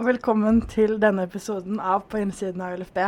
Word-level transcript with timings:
og 0.00 0.06
velkommen 0.08 0.62
til 0.64 0.94
denne 0.96 1.26
episoden 1.26 1.76
av 1.76 2.06
På 2.08 2.16
innsiden 2.16 2.62
av 2.64 2.72
LFB. 2.78 2.98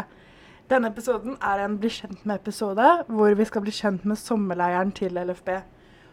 Denne 0.69 0.91
episoden 0.93 1.39
er 1.41 1.63
en 1.65 1.79
bli 1.81 1.89
kjent 1.89 2.27
med-episode, 2.29 2.89
hvor 3.09 3.33
vi 3.39 3.47
skal 3.49 3.63
bli 3.65 3.73
kjent 3.73 4.03
med 4.05 4.21
sommerleiren 4.21 4.91
til 4.93 5.17
LFB. 5.17 5.49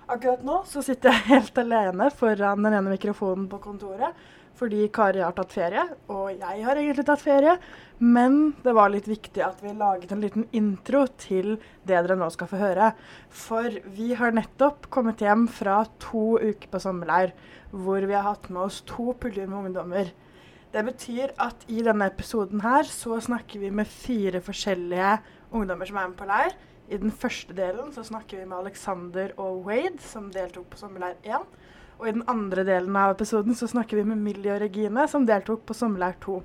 Akkurat 0.08 0.46
nå 0.48 0.62
så 0.70 0.80
sitter 0.86 1.12
jeg 1.12 1.26
helt 1.34 1.60
alene 1.60 2.08
foran 2.16 2.64
den 2.64 2.78
ene 2.78 2.94
mikrofonen 2.94 3.50
på 3.52 3.60
kontoret, 3.66 4.16
fordi 4.56 4.88
Kari 4.96 5.20
har 5.20 5.36
tatt 5.36 5.52
ferie, 5.52 5.84
og 6.08 6.32
jeg 6.32 6.64
har 6.64 6.80
egentlig 6.80 7.06
tatt 7.12 7.26
ferie. 7.26 7.58
Men 8.00 8.40
det 8.64 8.78
var 8.80 8.96
litt 8.96 9.12
viktig 9.12 9.44
at 9.44 9.60
vi 9.66 9.76
laget 9.76 10.16
en 10.16 10.24
liten 10.24 10.48
intro 10.56 11.04
til 11.20 11.58
det 11.84 11.92
dere 11.98 12.16
nå 12.16 12.32
skal 12.32 12.54
få 12.54 12.62
høre. 12.64 12.94
For 13.28 13.82
vi 14.00 14.14
har 14.16 14.32
nettopp 14.32 14.88
kommet 14.96 15.28
hjem 15.28 15.50
fra 15.60 15.82
to 16.00 16.40
uker 16.40 16.72
på 16.72 16.84
sommerleir, 16.88 17.36
hvor 17.76 18.00
vi 18.00 18.16
har 18.16 18.30
hatt 18.32 18.48
med 18.48 18.70
oss 18.70 18.80
to 18.88 19.12
puljer 19.20 19.52
med 19.52 19.74
ungdommer. 19.74 20.16
Det 20.70 20.84
betyr 20.86 21.32
at 21.42 21.64
i 21.66 21.82
denne 21.82 22.06
episoden 22.12 22.62
her 22.62 22.86
så 22.86 23.16
snakker 23.26 23.58
vi 23.64 23.72
med 23.74 23.90
fire 23.90 24.38
forskjellige 24.46 25.16
ungdommer 25.50 25.90
som 25.90 25.98
er 25.98 26.12
med 26.12 26.20
på 26.20 26.28
leir. 26.30 26.54
I 26.90 26.98
den 27.02 27.10
første 27.14 27.56
delen 27.58 27.90
så 27.94 28.04
snakker 28.06 28.38
vi 28.38 28.46
med 28.46 28.60
Alexander 28.60 29.34
og 29.42 29.64
Wade, 29.66 29.98
som 30.02 30.28
deltok 30.34 30.68
på 30.70 30.78
sommerleir 30.78 31.18
1. 31.26 31.48
Og 31.98 32.06
i 32.06 32.14
den 32.14 32.24
andre 32.30 32.64
delen 32.68 32.96
av 33.02 33.16
episoden 33.16 33.58
så 33.58 33.68
snakker 33.70 33.98
vi 33.98 34.06
med 34.12 34.22
Millie 34.22 34.54
og 34.54 34.62
Regine, 34.62 35.08
som 35.10 35.26
deltok 35.26 35.66
på 35.66 35.78
sommerleir 35.78 36.20
2. 36.22 36.38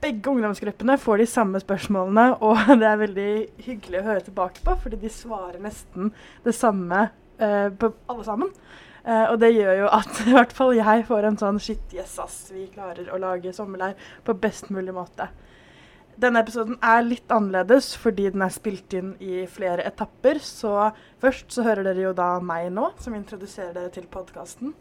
Begge 0.00 0.30
ungdomsgruppene 0.30 0.96
får 0.98 1.20
de 1.20 1.26
samme 1.28 1.60
spørsmålene, 1.60 2.28
og 2.38 2.62
det 2.80 2.86
er 2.86 3.02
veldig 3.02 3.32
hyggelig 3.66 3.98
å 3.98 4.06
høre 4.12 4.24
tilbake 4.30 4.62
på, 4.64 4.78
fordi 4.84 5.00
de 5.02 5.10
svarer 5.10 5.58
nesten 5.62 6.14
det 6.46 6.54
samme 6.54 7.08
uh, 7.42 7.68
på 7.74 7.92
alle 8.06 8.28
sammen. 8.30 8.54
Uh, 9.06 9.30
og 9.32 9.38
det 9.42 9.52
gjør 9.54 9.84
jo 9.84 9.92
at 9.96 10.20
i 10.28 10.34
hvert 10.34 10.56
fall 10.56 10.74
jeg 10.76 11.06
får 11.08 11.28
en 11.28 11.38
sånn 11.40 11.60
shit, 11.62 11.94
yes 11.96 12.18
ass, 12.22 12.42
vi 12.54 12.66
klarer 12.72 13.08
å 13.12 13.20
lage 13.20 13.54
sommerleir 13.56 13.96
på 14.26 14.36
best 14.42 14.72
mulig 14.74 14.94
måte. 14.96 15.30
Denne 16.20 16.42
episoden 16.42 16.76
er 16.84 17.04
litt 17.06 17.32
annerledes 17.32 17.94
fordi 17.96 18.26
den 18.34 18.42
er 18.44 18.52
spilt 18.52 18.92
inn 18.96 19.14
i 19.24 19.46
flere 19.48 19.86
etapper. 19.88 20.40
Så 20.44 20.90
først 21.22 21.54
så 21.54 21.64
hører 21.64 21.86
dere 21.86 22.02
jo 22.10 22.16
da 22.16 22.34
meg 22.44 22.68
nå, 22.76 22.90
som 23.00 23.16
introduserer 23.16 23.72
dere 23.76 23.92
til 23.94 24.08
podkasten. 24.10 24.74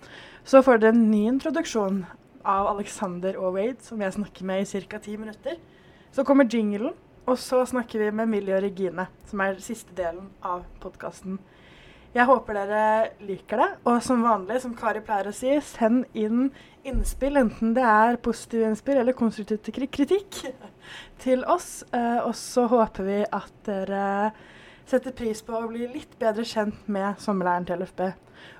Så 0.43 0.59
får 0.65 0.81
dere 0.81 0.97
en 0.97 1.05
ny 1.11 1.21
introduksjon 1.29 2.01
av 2.43 2.73
Alexander 2.73 3.37
og 3.39 3.55
Wade, 3.55 3.79
som 3.85 4.01
jeg 4.03 4.17
snakker 4.17 4.49
med 4.51 4.65
i 4.65 4.83
ca. 4.89 4.99
ti 4.99 5.15
minutter. 5.15 5.55
Så 6.11 6.25
kommer 6.27 6.49
jinglen, 6.49 6.91
og 7.25 7.37
så 7.39 7.61
snakker 7.65 8.03
vi 8.03 8.11
med 8.11 8.27
Millie 8.27 8.57
og 8.57 8.63
Regine, 8.65 9.07
som 9.29 9.39
er 9.45 9.59
siste 9.63 9.95
delen 9.95 10.31
av 10.43 10.65
podkasten. 10.83 11.39
Jeg 12.09 12.25
håper 12.25 12.57
dere 12.57 12.83
liker 13.21 13.61
det. 13.61 13.69
Og 13.89 13.99
som 14.01 14.23
vanlig, 14.25 14.61
som 14.63 14.73
Kari 14.77 15.01
pleier 15.05 15.29
å 15.29 15.35
si, 15.35 15.51
send 15.61 16.07
inn 16.17 16.47
innspill, 16.87 17.37
enten 17.37 17.75
det 17.77 17.85
er 17.85 18.17
positive 18.23 18.71
innspill 18.71 19.01
eller 19.01 19.17
konstruktiv 19.17 19.89
kritikk, 19.93 20.39
til 21.21 21.43
oss. 21.45 21.83
Eh, 21.93 22.21
og 22.23 22.33
så 22.37 22.65
håper 22.71 23.05
vi 23.05 23.19
at 23.25 23.53
dere 23.67 24.31
setter 24.89 25.13
pris 25.13 25.43
på 25.45 25.53
å 25.53 25.67
bli 25.69 25.85
litt 25.91 26.17
bedre 26.21 26.47
kjent 26.47 26.87
med 26.89 27.21
sommerleiren 27.21 27.69
til 27.69 27.83
LFB. 27.83 28.07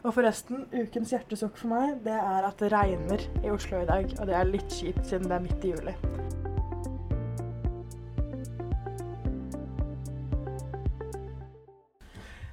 Og 0.04 0.14
forresten, 0.14 0.68
ukens 0.76 1.16
hjertesukk 1.16 1.58
for 1.58 1.74
meg, 1.74 1.98
det 2.06 2.20
er 2.20 2.46
at 2.46 2.62
det 2.62 2.70
regner 2.76 3.26
i 3.42 3.50
Oslo 3.50 3.82
i 3.82 3.90
dag. 3.90 4.14
Og 4.20 4.30
det 4.30 4.38
er 4.38 4.54
litt 4.54 4.78
kjipt 4.78 5.10
siden 5.10 5.26
det 5.32 5.40
er 5.40 5.46
midt 5.48 5.66
i 5.66 5.74
juli. 5.74 5.98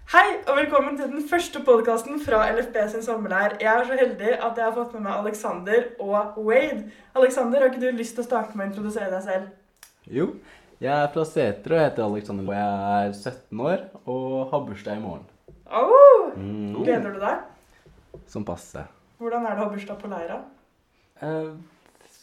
Hei 0.07 0.37
og 0.47 0.55
velkommen 0.55 0.95
til 0.95 1.09
den 1.11 1.23
første 1.27 1.59
podkasten 1.67 2.21
fra 2.23 2.45
LFB 2.53 2.77
sin 2.93 3.03
sommerleir. 3.03 3.57
Jeg 3.59 3.67
er 3.73 3.89
så 3.89 3.97
heldig 3.99 4.29
at 4.37 4.61
jeg 4.61 4.63
har 4.63 4.75
fått 4.77 4.93
med 4.95 5.03
meg 5.03 5.17
Alexander 5.19 5.89
og 5.99 6.37
Wade. 6.47 6.93
Alexander, 7.19 7.59
har 7.59 7.73
ikke 7.73 7.81
du 7.83 7.99
lyst 7.99 8.15
til 8.15 8.23
å 8.23 8.27
starte 8.29 8.55
med 8.55 8.69
å 8.69 8.71
introdusere 8.71 9.09
deg 9.11 9.25
selv? 9.25 9.49
Jo. 10.07 10.29
Jeg 10.79 10.93
er 10.95 11.11
fra 11.11 11.25
Setre 11.27 11.75
og 11.75 11.83
heter 11.83 12.07
Alexander. 12.07 12.47
og 12.47 12.55
Jeg 12.55 13.09
er 13.09 13.19
17 13.19 13.65
år 13.67 13.83
og 14.05 14.31
har 14.53 14.65
bursdag 14.69 15.01
i 15.01 15.03
morgen. 15.09 15.27
Oh, 15.67 16.31
mm. 16.39 16.85
Gleder 16.85 17.17
du 17.17 17.23
deg? 17.27 18.23
Som 18.31 18.47
passe. 18.47 18.87
Hvordan 19.19 19.43
er 19.43 19.57
det 19.57 19.65
å 19.65 19.67
ha 19.67 19.73
bursdag 19.75 19.99
på 20.05 20.13
leira? 20.15 20.37
Uh, 21.19 21.57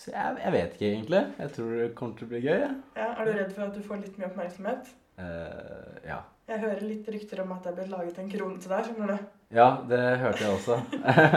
jeg, 0.07 0.37
jeg, 0.45 0.53
vet 0.55 0.77
ikke 0.77 0.93
egentlig. 0.93 1.25
Jeg 1.43 1.57
tror 1.59 1.75
det 1.81 1.95
kommer 1.99 2.15
til 2.15 2.31
å 2.31 2.31
bli 2.31 2.45
gøy. 2.47 2.63
Ja, 2.95 3.11
er 3.11 3.27
du 3.27 3.35
redd 3.41 3.51
for 3.51 3.67
at 3.67 3.75
du 3.75 3.83
får 3.83 4.05
litt 4.05 4.15
mye 4.21 4.31
oppmerksomhet? 4.31 4.95
Uh, 5.19 5.99
ja. 6.07 6.23
Jeg 6.43 6.59
hører 6.59 6.81
litt 6.83 7.05
rykter 7.07 7.39
om 7.39 7.53
at 7.55 7.63
det 7.63 7.69
er 7.71 7.75
blitt 7.77 7.91
laget 7.93 8.17
en 8.19 8.31
krone 8.31 8.57
til 8.59 8.71
deg. 8.73 8.87
skjønner 8.87 9.11
du? 9.13 9.27
Ja, 9.55 9.67
det 9.87 9.99
hørte 10.19 10.41
jeg 10.43 10.55
også. 10.57 10.75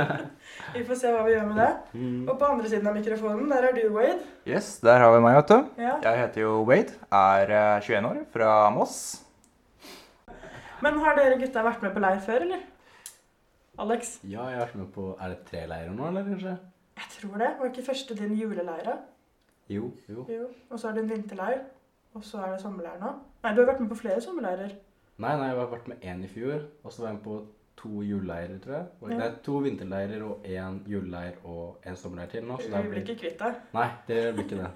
vi 0.74 0.82
får 0.88 0.98
se 0.98 1.12
hva 1.14 1.20
vi 1.22 1.34
gjør 1.36 1.44
med 1.46 1.60
det. 1.60 1.68
Mm. 1.92 2.22
Og 2.24 2.32
på 2.40 2.48
andre 2.48 2.70
siden 2.72 2.88
av 2.90 2.96
mikrofonen, 2.96 3.44
der 3.52 3.68
er 3.68 3.76
du, 3.76 3.84
Wade. 3.94 4.24
Yes, 4.48 4.72
der 4.82 4.98
har 4.98 5.12
vi 5.14 5.20
meg, 5.22 5.36
vet 5.38 5.52
du. 5.52 5.84
Ja. 5.84 5.92
Jeg 6.08 6.22
heter 6.24 6.42
jo 6.42 6.54
Wade, 6.66 6.96
er 7.20 7.52
21 7.84 7.94
eh, 7.98 8.08
år, 8.08 8.18
fra 8.32 8.54
Moss. 8.74 8.96
Men 10.82 10.98
har 11.04 11.20
dere 11.20 11.38
gutta 11.38 11.62
vært 11.68 11.86
med 11.86 11.94
på 11.94 12.02
leir 12.02 12.18
før, 12.26 12.48
eller? 12.48 12.66
Alex? 13.86 14.16
Ja, 14.24 14.48
jeg 14.50 14.58
har 14.58 14.64
vært 14.64 14.80
med 14.80 14.90
på 14.96 15.06
Er 15.20 15.34
det 15.34 15.38
tre 15.46 15.62
leirer 15.68 15.94
nå, 15.94 16.08
eller 16.08 16.26
kanskje? 16.26 16.56
Jeg 16.96 17.12
tror 17.14 17.38
det. 17.44 17.52
Var 17.60 17.70
ikke 17.70 17.86
første 17.92 18.18
din 18.18 18.34
juleleire? 18.40 18.98
Jo, 19.70 19.92
jo. 20.08 20.26
jo. 20.32 20.50
Og 20.70 20.80
så 20.80 20.90
er 20.90 20.98
det 20.98 21.04
en 21.04 21.14
vinterleir. 21.14 21.62
Og 22.16 22.24
så 22.24 22.42
er 22.42 22.56
det 22.56 22.60
sommerleir 22.64 22.98
nå. 22.98 23.14
Nei, 23.44 23.54
du 23.54 23.62
har 23.62 23.70
vært 23.70 23.84
med 23.84 23.92
på 23.92 24.00
flere 24.00 24.22
sommerleirer. 24.24 24.74
Nei, 25.16 25.32
nei, 25.40 25.48
jeg 25.48 25.56
har 25.56 25.70
vært 25.72 25.86
med 25.88 26.02
én 26.04 26.24
i 26.24 26.28
fjor. 26.30 26.64
Og 26.84 26.92
så 26.92 27.02
var 27.02 27.12
jeg 27.12 27.18
med 27.18 27.24
på 27.24 27.36
to 27.76 28.02
juleleirer, 28.04 28.56
tror 28.64 28.74
jeg. 28.76 28.88
Og, 29.00 29.12
ja. 29.12 29.18
Nei, 29.20 29.28
to 29.44 29.60
vinterleirer 29.64 30.24
og 30.26 30.48
én 30.48 30.80
juleleir 30.88 31.38
og 31.44 31.86
én 31.86 31.96
sommerleir 31.98 32.32
til 32.32 32.48
nå. 32.48 32.58
Så 32.60 32.72
vi 32.72 32.92
blir 32.92 33.04
ikke 33.04 33.18
kvitt 33.22 33.38
deg. 33.40 33.60
Nei, 33.76 33.86
det 34.08 34.22
blir 34.36 34.48
ikke 34.48 34.62
det. 34.62 34.72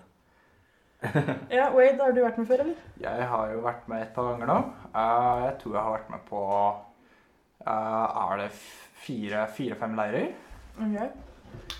ja, 1.58 1.70
Wade, 1.72 1.96
har 2.02 2.12
du 2.12 2.20
vært 2.24 2.38
med 2.40 2.48
før, 2.50 2.66
eller? 2.66 2.84
Jeg 3.00 3.32
har 3.32 3.54
jo 3.54 3.64
vært 3.64 3.88
med 3.88 4.04
et 4.04 4.12
par 4.16 4.30
ganger 4.30 4.52
nå. 4.52 4.60
Uh, 4.92 5.46
jeg 5.46 5.56
tror 5.62 5.76
jeg 5.76 5.86
har 5.86 5.96
vært 5.96 6.12
med 6.12 6.22
på 6.28 6.44
uh, 7.64 8.06
Er 8.26 8.38
det 8.42 8.52
fire-fem 9.06 9.56
fire, 9.56 9.90
leirer? 9.96 10.30
Okay. 10.80 11.10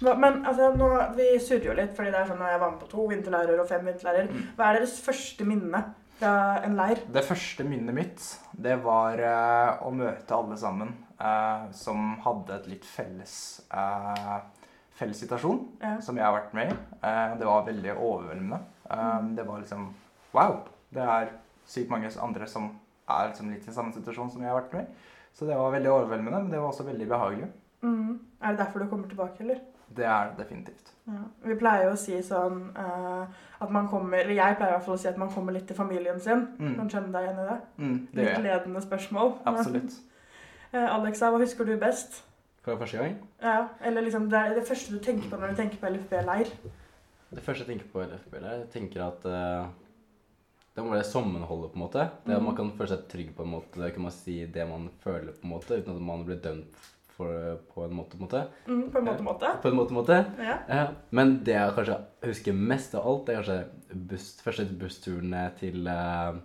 Hva, 0.00 0.14
men 0.16 0.40
altså, 0.48 0.70
nå, 0.76 0.88
vi 1.16 1.26
surrer 1.40 1.68
jo 1.68 1.76
litt, 1.76 1.92
fordi 1.96 2.12
det 2.12 2.20
er 2.22 2.30
sånn 2.30 2.44
at 2.44 2.54
jeg 2.54 2.62
var 2.62 2.72
med 2.72 2.80
på 2.80 2.88
to 2.90 3.06
vinterleirer 3.10 3.60
og 3.60 3.68
fem 3.68 3.84
vinterleirer. 3.88 4.30
Mm. 4.32 4.46
Hva 4.56 4.68
er 4.68 4.80
deres 4.80 4.96
første 5.04 5.46
minne 5.48 5.82
fra 6.20 6.60
en 6.64 6.76
leir? 6.78 7.00
Det 7.12 7.24
første 7.24 7.64
minnet 7.66 7.96
mitt, 7.96 8.24
det 8.52 8.76
var 8.84 9.20
uh, 9.20 9.80
å 9.86 9.92
møte 9.94 10.36
alle 10.36 10.58
sammen 10.60 10.92
uh, 11.20 11.68
som 11.76 12.14
hadde 12.24 12.58
et 12.58 12.68
litt 12.74 12.86
felles 12.86 13.34
uh, 13.72 14.40
felles 15.00 15.22
situasjon 15.24 15.62
ja. 15.80 15.94
som 16.04 16.18
jeg 16.20 16.26
har 16.26 16.36
vært 16.36 16.52
med 16.56 16.74
i. 16.74 16.76
det 17.40 17.46
var 17.48 17.64
veldig 17.64 17.94
overveldende. 17.94 18.58
Mm. 18.90 19.30
Det 19.38 19.46
var 19.48 19.62
liksom 19.62 19.86
Wow! 20.34 20.58
Det 20.92 21.00
er 21.00 21.30
sykt 21.64 21.88
mange 21.88 22.10
andre 22.20 22.46
som 22.50 22.66
er 23.08 23.30
liksom 23.30 23.48
litt 23.54 23.64
i 23.64 23.72
samme 23.72 23.94
situasjon 23.94 24.28
som 24.34 24.44
jeg 24.44 24.52
har 24.52 24.58
vært 24.58 24.76
med 24.76 24.84
i. 24.84 25.08
Så 25.32 25.48
det 25.48 25.56
var 25.56 25.72
veldig 25.72 25.92
overveldende, 25.94 26.42
men 26.42 26.52
det 26.52 26.60
var 26.60 26.68
også 26.68 26.84
veldig 26.84 27.08
behagelig. 27.08 27.48
Mm. 27.80 28.18
Er 28.42 28.52
det 28.52 28.60
derfor 28.60 28.84
du 28.84 28.90
kommer 28.90 29.08
tilbake, 29.08 29.40
eller? 29.46 29.62
Det 29.88 30.04
er 30.04 30.28
det 30.28 30.44
definitivt. 30.44 30.92
Ja. 31.10 31.20
Vi 31.42 31.56
pleier 31.58 31.88
jo 31.88 31.94
å 31.96 31.98
si 31.98 32.16
sånn 32.22 32.60
uh, 32.76 33.24
at 33.60 33.72
man 33.74 33.88
kommer 33.90 34.20
Eller 34.22 34.36
jeg 34.36 34.58
pleier 34.60 34.70
i 34.70 34.76
hvert 34.76 34.84
fall 34.86 34.94
å 34.94 35.00
si 35.02 35.08
at 35.10 35.18
man 35.18 35.32
kommer 35.34 35.56
litt 35.56 35.66
til 35.66 35.78
familien 35.78 36.20
sin. 36.22 36.46
Mm. 36.60 36.76
Kan 36.78 36.92
kjenne 36.92 37.12
deg 37.14 37.26
igjen 37.26 37.40
i 37.42 37.46
det? 37.48 37.58
Mm, 37.82 37.96
det 38.14 38.26
litt 38.28 38.44
ledende 38.46 38.82
spørsmål. 38.84 39.32
Absolutt. 39.50 39.96
uh, 40.74 40.88
Alexa, 40.96 41.32
hva 41.32 41.42
husker 41.42 41.66
du 41.66 41.74
best? 41.80 42.22
Fra 42.64 42.76
første 42.78 43.00
gang? 43.00 43.18
Ja, 43.42 43.58
Eller 43.88 44.04
liksom 44.06 44.28
det, 44.30 44.44
det 44.58 44.66
første 44.68 44.94
du 44.94 45.02
tenker 45.02 45.30
på 45.32 45.40
når 45.40 45.54
du 45.54 45.62
tenker 45.62 45.80
på 45.80 45.90
LFB-leir? 45.90 46.54
Det 47.30 47.44
første 47.44 47.64
jeg 47.64 47.72
tenker 47.72 47.88
på 47.92 48.02
LFB-leir, 48.04 48.64
jeg 48.64 48.72
tenker 48.74 49.06
at 49.06 49.26
uh, 49.26 49.70
det 50.76 50.84
må 50.84 50.94
være 50.94 51.08
sammenholdet, 51.08 51.72
på 51.72 51.78
en 51.78 51.84
måte. 51.84 52.06
Det 52.26 52.36
at 52.36 52.42
Man 52.42 52.52
mm. 52.52 52.56
kan 52.60 52.72
føle 52.78 52.92
seg 52.92 53.04
trygg 53.10 53.34
på 53.36 53.46
en 53.46 53.52
måte. 53.56 53.80
Det 53.82 53.90
kan 53.96 54.06
man 54.06 54.14
si 54.14 54.38
det 54.46 54.66
man 54.68 54.88
føler, 55.02 55.32
på 55.34 55.48
en 55.48 55.54
måte, 55.56 55.78
uten 55.80 55.96
at 55.96 56.02
man 56.12 56.24
blir 56.28 56.38
dømt 56.44 56.90
for, 57.20 57.56
på 57.74 57.84
en 57.84 57.96
måte, 57.96 58.18
måte. 58.20 58.44
Mm, 58.66 58.86
på 58.92 58.98
en 58.98 59.04
måte, 59.04 59.24
måte. 59.26 59.52
På 59.62 59.68
en 59.68 59.76
måte, 59.76 59.96
måte. 59.96 60.20
Ja. 60.40 60.56
Ja. 60.68 60.86
Men 61.10 61.36
det 61.44 61.56
jeg 61.56 61.74
kanskje 61.76 61.98
husker 62.24 62.56
mest 62.72 62.96
av 62.96 63.08
alt, 63.08 63.26
det 63.26 63.34
er 63.34 63.42
kanskje 63.42 64.04
buss, 64.12 64.30
første 64.44 64.66
bussturen 64.80 65.36
til 65.60 65.88
uh, 65.90 66.38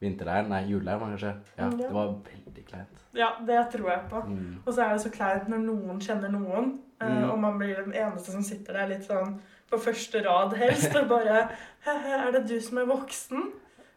vinterleiren, 0.00 0.50
nei, 0.52 0.64
juleleiren 0.70 1.14
kanskje. 1.14 1.34
Ja, 1.56 1.66
mm, 1.66 1.78
ja, 1.80 1.86
Det 1.86 1.94
var 1.94 2.12
veldig 2.30 2.66
kleint. 2.68 3.06
Ja, 3.18 3.30
det 3.46 3.62
tror 3.74 3.90
jeg 3.90 4.04
på. 4.10 4.24
Mm. 4.26 4.52
Og 4.64 4.72
så 4.72 4.84
er 4.84 4.92
det 4.94 5.06
så 5.06 5.14
kleint 5.14 5.48
når 5.50 5.64
noen 5.66 6.04
kjenner 6.04 6.34
noen, 6.34 6.76
uh, 7.02 7.24
og 7.32 7.40
man 7.42 7.58
blir 7.58 7.82
den 7.82 7.96
eneste 7.96 8.36
som 8.36 8.46
sitter 8.46 8.80
der 8.80 8.94
litt 8.94 9.08
sånn 9.08 9.40
på 9.70 9.78
første 9.78 10.22
rad 10.24 10.54
helst, 10.58 10.94
og 10.98 11.10
bare 11.10 11.48
Er 11.86 12.32
det 12.34 12.48
du 12.48 12.58
som 12.60 12.80
er 12.82 12.88
voksen? 12.90 13.50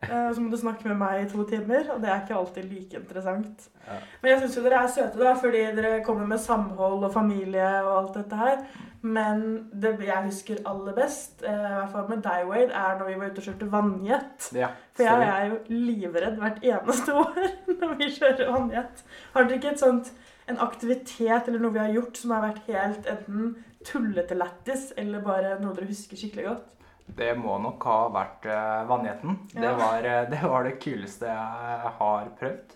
Uh, 0.09 0.29
så 0.33 0.41
må 0.41 0.51
du 0.51 0.57
snakke 0.59 0.87
med 0.89 0.99
meg 1.01 1.23
i 1.23 1.27
to 1.31 1.45
timer, 1.49 1.89
og 1.93 2.01
det 2.03 2.09
er 2.09 2.23
ikke 2.23 2.37
alltid 2.37 2.69
like 2.69 2.99
interessant. 2.99 3.67
Ja. 3.87 3.99
Men 4.21 4.31
jeg 4.31 4.41
syns 4.41 4.57
jo 4.57 4.63
dere 4.65 4.81
er 4.83 4.91
søte, 4.95 5.19
da, 5.21 5.35
fordi 5.39 5.61
dere 5.77 6.01
kommer 6.05 6.29
med 6.29 6.41
samhold 6.43 7.03
og 7.03 7.13
familie 7.13 7.69
og 7.83 7.93
alt 7.97 8.17
dette 8.21 8.39
her. 8.39 8.65
Men 9.03 9.41
det 9.75 9.97
jeg 9.99 10.27
husker 10.29 10.61
aller 10.69 10.95
best, 10.95 11.41
uh, 11.43 11.51
i 11.51 11.77
hvert 11.77 11.95
fall 11.95 12.09
med 12.09 12.23
deg, 12.23 12.43
Wade, 12.47 12.71
er 12.71 12.99
når 12.99 13.09
vi 13.09 13.17
var 13.19 13.31
ute 13.31 13.43
og 13.43 13.47
kjørte 13.49 13.71
vannjet. 13.71 14.51
Ja, 14.55 14.73
For 14.95 15.07
jeg 15.07 15.29
er 15.29 15.49
jo 15.51 15.61
livredd 15.71 16.37
hvert 16.39 16.61
eneste 16.63 17.15
år 17.23 17.41
når 17.67 17.97
vi 17.99 18.11
kjører 18.19 18.53
vannjet. 18.53 19.03
Har 19.33 19.49
dere 19.49 19.59
ikke 19.59 19.73
et 19.75 19.83
sånt 19.83 20.13
en 20.47 20.59
aktivitet 20.59 21.47
eller 21.47 21.61
noe 21.63 21.73
vi 21.75 21.79
har 21.79 21.93
gjort 21.95 22.19
som 22.19 22.33
har 22.35 22.43
vært 22.43 22.65
helt 22.67 23.07
enten 23.11 23.53
tullete 23.87 24.35
lættis 24.37 24.91
eller 24.99 25.23
bare 25.23 25.57
noe 25.61 25.75
dere 25.75 25.89
husker 25.91 26.19
skikkelig 26.19 26.47
godt? 26.49 26.69
Det 27.07 27.33
må 27.37 27.57
nok 27.61 27.83
ha 27.89 27.97
vært 28.13 28.45
uh, 28.49 28.85
vannheten. 28.89 29.35
Ja. 29.53 29.61
Det, 29.61 29.73
var, 29.81 30.07
uh, 30.07 30.21
det 30.33 30.41
var 30.49 30.63
det 30.69 30.77
kuleste 30.81 31.27
jeg 31.29 31.91
har 31.99 32.31
prøvd. 32.39 32.75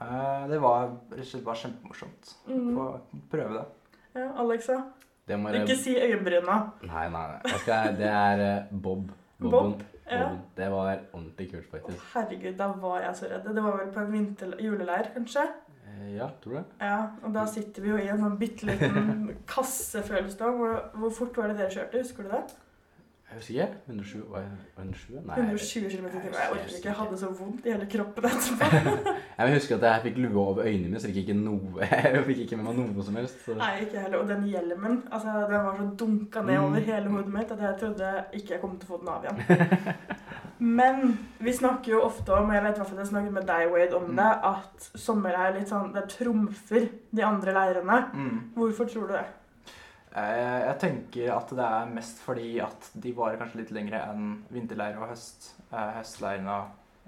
Uh, 0.00 0.48
det 0.50 0.58
var 0.62 0.88
rett 1.10 1.20
og 1.24 1.28
slett 1.28 1.44
bare 1.46 1.60
kjempemorsomt. 1.64 2.34
Mm. 2.48 2.70
Få 2.76 2.88
prøve 3.32 3.54
det. 3.58 3.66
Ja, 4.16 4.28
Alexa? 4.42 4.78
Det 5.28 5.36
må 5.38 5.52
jeg 5.54 5.62
Ikke 5.66 5.76
si 5.78 5.92
øyenbryna. 6.00 6.56
Nei, 6.88 7.06
nei. 7.12 7.24
nei. 7.34 7.40
Jeg 7.52 7.60
skal, 7.64 7.92
det 7.98 8.08
er 8.10 8.44
uh, 8.44 8.70
Bob. 8.82 9.10
Bob, 9.40 9.50
Bobben. 9.52 9.74
ja. 10.10 10.22
Bobben. 10.24 10.40
Det 10.56 10.70
var 10.72 10.88
ordentlig 11.12 11.46
kult, 11.52 11.66
Å, 11.68 11.72
faktisk. 11.76 12.00
herregud, 12.14 12.56
da 12.58 12.66
var 12.82 13.04
jeg 13.06 13.18
så 13.20 13.28
redd. 13.30 13.46
Det 13.56 13.62
var 13.64 13.76
vel 13.78 13.92
på 13.94 14.02
en 14.02 14.10
vinter 14.12 14.56
juleleir, 14.60 15.12
kanskje? 15.14 15.44
Eh, 15.86 16.08
Ja, 16.16 16.26
tror 16.42 16.56
du 16.56 16.58
det? 16.58 16.64
Ja, 16.90 16.98
og 17.24 17.32
da 17.36 17.44
sitter 17.48 17.84
vi 17.84 17.92
jo 17.92 18.00
i 18.00 18.08
en 18.10 18.20
sånn 18.24 18.34
bitte 18.40 18.66
liten 18.68 19.30
kasse, 19.52 20.02
føles 20.06 20.34
det 20.34 20.42
som. 20.42 20.58
Hvor, 20.60 20.74
hvor 20.98 21.14
fort 21.20 21.38
var 21.40 21.52
det 21.52 21.60
dere 21.62 21.72
kjørte? 21.76 22.02
Husker 22.04 22.26
du 22.28 22.34
det? 22.34 22.42
Jeg 23.30 23.38
husker 23.38 23.54
ikke. 23.54 23.66
107? 23.86 24.22
Var 24.30 24.40
jeg 24.40 24.50
107? 24.78 25.10
Nei. 25.26 25.36
120 25.38 25.90
km 25.90 26.06
i 26.06 26.10
timen. 26.10 26.34
Jeg 26.34 26.50
orker 26.50 26.72
ikke. 26.76 26.88
Jeg 26.88 26.96
hadde 26.98 27.18
så 27.20 27.28
vondt 27.38 27.66
i 27.66 27.70
hele 27.74 27.86
kroppen 27.92 28.24
etterpå. 28.30 28.70
Jeg 29.40 29.46
vil 29.48 29.54
huske 29.56 29.74
at 29.78 29.84
jeg 29.86 30.02
fikk 30.04 30.16
lue 30.20 30.40
over 30.42 30.64
øynene 30.66 30.88
mine, 30.90 31.00
så 31.00 31.06
jeg 31.08 31.14
fikk 31.16 31.28
ikke 31.30 31.36
noe 31.40 31.86
Jeg 32.14 32.24
fikk 32.26 32.40
ikke 32.44 32.56
med 32.60 32.66
meg 32.66 32.80
noe 32.96 33.04
som 33.06 33.16
helst. 33.16 33.38
Så. 33.46 33.54
Nei, 33.56 33.70
ikke 33.86 34.02
heller. 34.02 34.18
Og 34.20 34.28
den 34.28 34.42
hjelmen, 34.50 34.98
altså, 35.12 35.36
den 35.48 35.64
var 35.68 35.78
så 35.78 35.86
dunka 36.02 36.42
ned 36.42 36.58
Mm. 36.58 36.64
over 36.66 36.84
hele 36.90 37.08
hodet 37.14 37.32
mitt 37.38 37.54
at 37.54 37.62
jeg 37.64 37.78
trodde 37.80 38.10
ikke 38.36 38.52
jeg 38.56 38.60
kom 38.66 38.74
til 38.82 38.90
å 38.90 38.92
få 38.92 39.00
den 39.00 39.08
av 39.14 39.24
igjen. 39.24 39.94
Men 40.76 41.18
vi 41.40 41.52
snakker 41.56 41.92
jo 41.94 42.02
ofte 42.04 42.34
om, 42.36 42.50
jeg 42.52 42.62
vet 42.66 42.78
i 42.78 42.82
at 42.84 42.90
jeg 42.98 43.06
snakket 43.08 43.32
med 43.32 43.46
deg, 43.48 43.70
Wade, 43.72 43.96
om 43.96 44.10
det, 44.18 44.26
at 44.50 44.90
sommer 45.00 45.32
er 45.32 45.54
litt 45.56 45.70
sånn 45.72 45.94
Det 45.94 46.02
trumfer 46.12 46.88
de 47.16 47.24
andre 47.24 47.54
leirene. 47.56 48.00
Mm. 48.12 48.40
Hvorfor 48.58 48.90
tror 48.92 49.06
du 49.08 49.14
det? 49.16 49.24
Eh, 50.16 50.60
Jeg 50.66 50.76
tenker 50.82 51.32
at 51.36 51.50
det 51.54 51.66
er 51.66 51.90
mest 51.94 52.22
fordi 52.24 52.58
at 52.62 52.90
de 52.94 53.12
varer 53.16 53.38
kanskje 53.38 53.62
litt 53.62 53.74
lengre 53.74 54.00
enn 54.10 54.40
vinterleir 54.50 54.98
og 54.98 55.12
høst, 55.12 55.52
eh, 55.70 55.92
høstleirene 56.00 56.56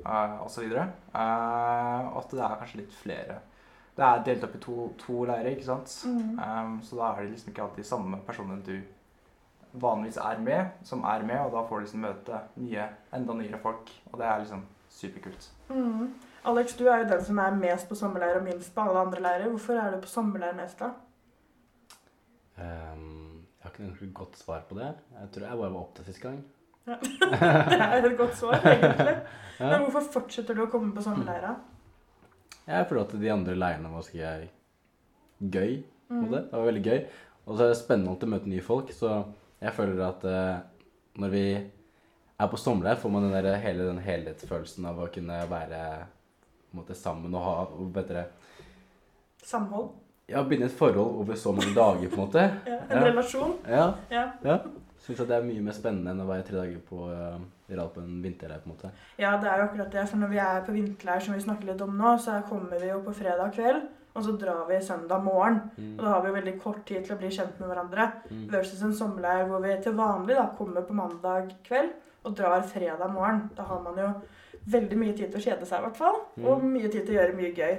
eh, 0.05 0.37
osv. 0.47 0.69
Eh, 0.71 2.13
og 2.13 2.19
at 2.23 2.37
det 2.37 2.45
er 2.47 2.61
kanskje 2.61 2.83
litt 2.85 2.95
flere. 3.03 3.41
Det 3.97 4.05
er 4.07 4.23
delt 4.25 4.45
opp 4.47 4.55
i 4.57 4.63
to, 4.63 4.77
to 5.03 5.25
leirer, 5.29 5.51
ikke 5.53 5.67
sant? 5.67 5.93
Mm. 6.09 6.39
Um, 6.41 6.77
så 6.81 6.97
da 6.97 7.11
er 7.11 7.27
det 7.27 7.35
liksom 7.35 7.53
ikke 7.53 7.65
alltid 7.67 7.85
samme 7.85 8.21
personen 8.25 8.63
du 8.65 8.79
vanligvis 9.83 10.17
er 10.17 10.41
med, 10.41 10.71
som 10.89 11.05
er 11.05 11.25
med, 11.29 11.37
og 11.41 11.53
da 11.53 11.65
får 11.69 11.77
du 11.77 11.85
liksom 11.85 12.07
møte 12.07 12.41
nye, 12.61 12.87
enda 13.13 13.37
nyere 13.37 13.61
folk. 13.61 13.93
Og 14.13 14.19
det 14.21 14.27
er 14.29 14.41
liksom 14.41 14.65
superkult. 14.93 15.51
Mm. 15.69 16.09
Alex, 16.49 16.75
du 16.79 16.87
er 16.89 17.03
jo 17.03 17.11
den 17.13 17.25
som 17.25 17.39
er 17.45 17.61
mest 17.61 17.89
på 17.89 17.99
sommerleir 18.01 18.41
og 18.41 18.47
minst 18.49 18.73
på 18.75 18.85
alle 18.85 19.05
andre 19.05 19.21
leirer. 19.23 19.49
Hvorfor 19.53 19.77
er 19.77 19.93
du 19.93 20.01
på 20.01 20.11
sommerleir 20.11 20.57
mest, 20.57 20.81
da? 20.81 20.91
Ehm, 22.61 23.45
jeg 23.57 23.65
har 23.65 23.73
ikke 23.73 23.87
noe 23.89 24.11
godt 24.17 24.41
svar 24.41 24.65
på 24.69 24.77
det. 24.79 24.91
Jeg 25.17 25.31
tror 25.35 25.47
jeg 25.47 25.61
bare 25.63 25.75
var 25.75 25.81
opptatt 25.81 26.09
sist 26.11 26.23
gang. 26.23 26.41
Det 26.83 27.79
er 27.79 28.09
et 28.09 28.17
godt 28.19 28.35
svar, 28.37 28.59
egentlig. 28.67 29.15
Ja. 29.61 29.69
Men 29.69 29.85
hvorfor 29.85 30.09
fortsetter 30.19 30.57
du 30.59 30.65
å 30.65 30.71
komme 30.73 30.91
på 30.97 31.05
sommerleira? 31.05 31.55
Jeg 32.67 32.89
føler 32.89 33.05
at 33.05 33.15
de 33.23 33.31
andre 33.31 33.55
leirene 33.59 33.91
var 33.91 34.03
ganske 34.03 34.33
gøy. 35.53 35.77
Mm. 36.13 36.25
Det 36.33 36.43
var 36.53 36.67
veldig 36.67 36.83
gøy. 36.87 36.99
Og 37.47 37.55
så 37.57 37.65
er 37.65 37.73
det 37.73 37.79
spennende 37.79 38.13
alltid 38.13 38.29
å 38.29 38.33
møte 38.35 38.51
nye 38.51 38.65
folk, 38.65 38.91
så 38.95 39.15
jeg 39.63 39.75
føler 39.77 40.03
at 40.07 40.27
uh, 40.27 40.91
når 41.23 41.33
vi 41.33 41.47
er 41.53 42.51
på 42.51 42.59
sommerleir, 42.59 42.99
får 42.99 43.15
man 43.15 43.27
den 43.27 43.35
der, 43.35 43.59
hele 43.63 43.87
den 43.89 44.03
helhetsfølelsen 44.03 44.87
av 44.91 45.01
å 45.03 45.11
kunne 45.15 45.39
være 45.51 45.83
måte, 46.75 46.97
sammen 46.99 47.35
og 47.35 47.47
ha 47.47 47.57
og 47.67 47.91
vet 47.95 48.15
Samhold? 49.43 49.91
Ja, 50.33 50.43
binde 50.49 50.67
et 50.69 50.75
forhold 50.79 51.19
over 51.23 51.39
så 51.39 51.53
mange 51.55 51.75
dager, 51.77 52.09
på 52.09 52.17
en 52.19 52.25
måte. 52.27 52.47
Ja, 52.71 52.79
en 52.91 52.99
Ja. 52.99 53.05
relasjon? 53.11 53.57
Ja, 53.69 53.87
Ja. 54.11 54.25
ja. 54.45 54.59
Syns 55.03 55.21
at 55.21 55.29
det 55.29 55.35
er 55.37 55.43
mye 55.43 55.63
mer 55.67 55.75
spennende 55.75 56.13
enn 56.15 56.21
å 56.23 56.29
være 56.29 56.45
tre 56.47 56.57
dager 56.61 56.79
på 56.87 57.09
uh, 57.11 57.41
på 57.73 58.01
en 58.03 58.21
vinterleir, 58.23 58.61
på 58.63 58.69
en 58.69 58.75
måte. 58.77 58.91
ja, 59.19 59.33
det 59.41 59.49
er 59.51 59.59
jo 59.59 59.65
akkurat 59.65 59.91
det. 59.91 60.05
For 60.09 60.17
når 60.21 60.29
vi 60.31 60.39
er 60.39 60.61
på 60.67 60.73
vinterleir, 60.77 61.21
som 61.25 61.35
vi 61.35 61.41
snakker 61.41 61.67
litt 61.73 61.81
om 61.83 61.97
nå, 61.99 62.13
så 62.23 62.37
kommer 62.49 62.79
vi 62.79 62.91
jo 62.93 63.01
på 63.03 63.15
fredag 63.17 63.51
kveld, 63.57 63.89
og 64.15 64.23
så 64.27 64.37
drar 64.39 64.67
vi 64.69 64.79
søndag 64.85 65.25
morgen. 65.25 65.59
Mm. 65.79 65.97
Og 65.99 66.05
da 66.05 66.09
har 66.13 66.21
vi 66.23 66.29
jo 66.29 66.35
veldig 66.37 66.55
kort 66.63 66.85
tid 66.87 67.03
til 67.05 67.17
å 67.17 67.19
bli 67.19 67.31
kjent 67.35 67.59
med 67.59 67.69
hverandre. 67.73 68.07
Mm. 68.31 68.45
Versus 68.53 68.83
en 68.83 68.95
sommerleir 68.95 69.49
hvor 69.49 69.63
vi 69.65 69.75
til 69.83 69.97
vanlig 69.99 70.37
da 70.37 70.47
kommer 70.59 70.85
på 70.87 70.95
mandag 70.95 71.51
kveld 71.65 71.91
og 72.25 72.37
drar 72.39 72.63
fredag 72.63 73.11
morgen. 73.11 73.51
Da 73.57 73.63
har 73.67 73.81
man 73.83 73.99
jo 73.99 74.13
veldig 74.71 74.99
mye 75.01 75.17
tid 75.17 75.33
til 75.33 75.41
å 75.41 75.45
kjede 75.49 75.67
seg, 75.67 75.81
i 75.81 75.87
hvert 75.89 75.97
fall. 75.99 76.21
Mm. 76.37 76.45
Og 76.47 76.63
mye 76.77 76.89
tid 76.93 77.07
til 77.07 77.17
å 77.17 77.19
gjøre 77.19 77.39
mye 77.41 77.55
gøy. 77.57 77.75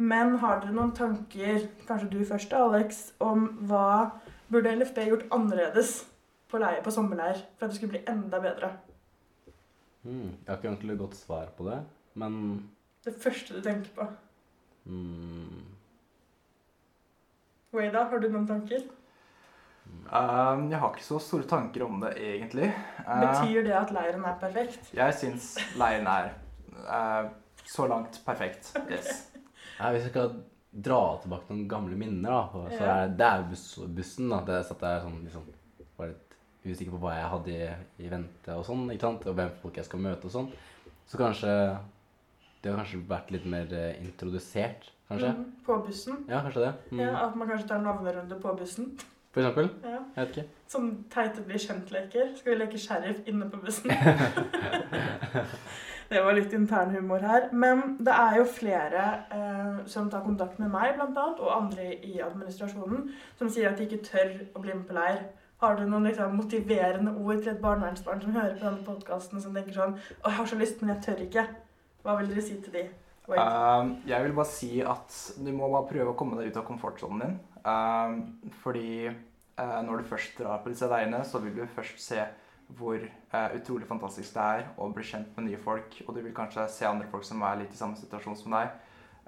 Men 0.00 0.38
har 0.40 0.62
dere 0.62 0.72
noen 0.72 0.92
tanker, 0.96 1.66
kanskje 1.88 2.08
du 2.14 2.20
først, 2.24 2.52
Alex, 2.56 3.00
om 3.20 3.42
hva 3.68 4.10
burde 4.50 4.72
LFB 4.78 5.02
gjort 5.10 5.26
annerledes 5.34 5.90
på 6.50 6.58
leie 6.62 6.80
på 6.82 6.92
sommerleir 6.94 7.42
for 7.58 7.66
at 7.66 7.74
det 7.74 7.76
skulle 7.78 7.92
bli 7.98 8.04
enda 8.08 8.40
bedre? 8.42 8.72
Mm. 10.02 10.30
Jeg 10.30 10.48
har 10.48 10.56
ikke 10.56 10.70
ordentlig 10.70 10.96
godt 11.02 11.18
svar 11.18 11.50
på 11.56 11.66
det, 11.68 11.82
men 12.14 12.38
Det 13.04 13.14
første 13.20 13.54
du 13.58 13.60
tenker 13.64 13.90
på. 13.96 14.06
mm, 14.84 15.66
Wada, 17.72 18.04
har 18.10 18.18
du 18.18 18.28
noen 18.28 18.48
tanker? 18.48 18.82
Um, 20.10 20.70
jeg 20.70 20.78
har 20.78 20.90
ikke 20.94 21.04
så 21.04 21.18
store 21.22 21.46
tanker 21.46 21.84
om 21.84 22.00
det, 22.00 22.14
egentlig. 22.18 22.70
Eh, 23.04 23.20
Betyr 23.20 23.62
det 23.66 23.74
at 23.74 23.92
leiren 23.94 24.24
er 24.24 24.38
perfekt? 24.40 24.90
jeg 24.94 25.14
syns 25.14 25.58
leiren 25.76 26.06
er 26.06 26.32
uh, 26.88 27.28
så 27.64 27.86
langt 27.86 28.22
perfekt. 28.26 28.72
Yes. 28.90 29.26
ja, 29.80 29.90
Hvis 29.94 30.06
jeg 30.06 30.12
skal 30.12 30.34
dra 30.70 30.98
tilbake 31.22 31.50
noen 31.50 31.68
gamle 31.70 31.96
minner, 31.98 32.30
da, 32.30 32.64
så 32.70 32.84
er 32.86 33.14
det 33.18 33.26
er 33.26 33.46
buss, 33.50 33.64
bussen. 33.96 34.28
da, 34.30 34.42
det 34.46 34.60
satt 34.68 34.84
jeg 34.86 35.02
sånn, 35.06 35.16
liksom, 35.26 35.46
var 35.98 36.12
litt 36.12 36.36
usikker 36.60 36.92
på 36.92 37.00
hva 37.02 37.14
jeg 37.16 37.30
hadde 37.32 37.54
i, 37.56 37.70
i 38.04 38.10
vente 38.12 38.54
og 38.54 38.66
sånn, 38.68 38.84
ikke 38.92 39.08
sant, 39.08 39.26
og 39.26 39.38
hvem 39.38 39.50
folk 39.62 39.80
jeg 39.80 39.88
skal 39.88 40.04
møte 40.04 40.28
og 40.28 40.34
sånn. 40.36 40.50
Så 41.10 41.18
kanskje 41.18 41.54
det 42.60 42.70
har 42.70 42.76
kanskje 42.82 43.00
vært 43.08 43.30
litt 43.32 43.46
mer 43.48 43.70
eh, 43.72 43.96
introdusert, 44.04 44.90
kanskje. 45.08 45.30
Mm, 45.32 45.46
På 45.66 45.78
bussen? 45.86 46.20
Ja, 46.28 46.42
kanskje 46.44 46.66
det. 46.66 46.74
Mm. 46.92 47.00
Ja, 47.06 47.14
At 47.24 47.38
man 47.40 47.48
kanskje 47.48 47.70
tar 47.72 47.80
navnerunde 47.82 48.36
på 48.42 48.52
bussen? 48.58 48.92
For 49.32 49.40
eksempel. 49.40 49.70
Ja. 49.86 50.00
Jeg 50.16 50.20
vet 50.26 50.36
ikke. 50.36 50.62
Sånn 50.70 50.88
teite 51.10 51.44
bli 51.46 51.58
kjent-leker. 51.62 52.32
Skal 52.38 52.52
vi 52.52 52.58
leke 52.60 52.80
sheriff 52.82 53.20
inne 53.30 53.46
på 53.50 53.60
bussen? 53.62 53.90
det 56.10 56.20
var 56.24 56.34
litt 56.34 56.54
internhumor 56.56 57.22
her. 57.22 57.48
Men 57.54 57.96
det 58.02 58.14
er 58.14 58.38
jo 58.40 58.46
flere 58.50 59.02
eh, 59.30 59.82
som 59.90 60.08
tar 60.10 60.24
kontakt 60.26 60.58
med 60.58 60.72
meg, 60.72 60.96
blant 60.96 61.14
annet, 61.14 61.42
og 61.42 61.52
andre 61.54 61.92
i 61.94 62.16
administrasjonen, 62.24 63.06
som 63.38 63.50
sier 63.52 63.70
at 63.70 63.78
de 63.78 63.86
ikke 63.86 64.02
tør 64.08 64.32
å 64.54 64.62
bli 64.64 64.74
med 64.74 64.88
på 64.88 64.96
leir. 64.98 65.28
Har 65.60 65.76
du 65.76 65.84
noen 65.84 66.08
liksom, 66.08 66.34
motiverende 66.40 67.12
ord 67.20 67.42
til 67.44 67.52
et 67.52 67.62
barnevernsbarn 67.62 68.22
som 68.24 68.34
hører 68.34 68.56
på 68.56 68.64
denne 68.64 68.86
podkasten, 68.86 69.42
som 69.44 69.54
tenker 69.54 69.76
sånn 69.76 69.94
Å, 69.98 70.24
jeg 70.24 70.36
har 70.38 70.48
så 70.48 70.58
lyst, 70.58 70.80
men 70.80 70.94
jeg 70.94 71.04
tør 71.04 71.22
ikke. 71.26 71.46
Hva 72.00 72.16
vil 72.18 72.30
dere 72.32 72.44
si 72.46 72.56
til 72.64 72.78
de? 72.78 72.84
Um, 73.30 73.92
jeg 74.08 74.24
vil 74.24 74.34
bare 74.34 74.50
si 74.50 74.70
at 74.82 75.16
du 75.38 75.50
må 75.54 75.68
bare 75.70 75.86
prøve 75.92 76.10
å 76.10 76.18
komme 76.18 76.40
deg 76.40 76.50
ut 76.50 76.58
av 76.58 76.66
komfortsonen 76.66 77.22
din. 77.22 77.36
Uh, 77.62 78.48
fordi 78.64 79.06
uh, 79.12 79.80
når 79.86 80.00
du 80.00 80.10
først 80.10 80.40
drar 80.40 80.64
på 80.64 80.72
disse 80.72 80.88
veiene, 80.90 81.20
så 81.28 81.38
vil 81.44 81.54
du 81.60 81.66
først 81.76 82.00
se 82.02 82.24
hvor 82.78 82.96
eh, 83.00 83.56
utrolig 83.56 83.86
fantastisk 83.88 84.34
det 84.34 84.42
er 84.42 84.68
å 84.78 84.88
bli 84.94 85.02
kjent 85.04 85.36
med 85.36 85.46
nye 85.48 85.58
folk. 85.60 85.96
Og 86.06 86.14
du 86.14 86.20
vil 86.22 86.34
kanskje 86.36 86.68
se 86.70 86.86
andre 86.86 87.08
folk 87.10 87.24
som 87.26 87.42
er 87.42 87.62
litt 87.62 87.72
i 87.74 87.76
samme 87.80 87.96
situasjon 87.98 88.36
som 88.36 88.52
deg. 88.56 88.70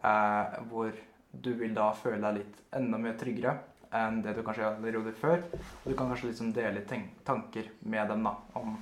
eh, 0.04 0.56
hvor 0.70 0.92
du 1.32 1.52
vil 1.56 1.74
da 1.74 1.92
føle 1.96 2.20
deg 2.20 2.34
litt 2.42 2.56
enda 2.76 2.98
mye 2.98 3.14
tryggere 3.16 3.58
enn 3.92 4.22
det 4.24 4.34
du 4.36 4.42
kanskje 4.42 4.70
gjorde 4.92 5.12
før. 5.20 5.42
Og 5.84 5.86
du 5.90 5.94
kan 5.96 6.08
kanskje 6.10 6.28
liksom 6.30 6.52
dele 6.52 6.82
tanker 7.24 7.70
med 7.82 8.08
dem 8.08 8.22
da, 8.24 8.34
om 8.54 8.76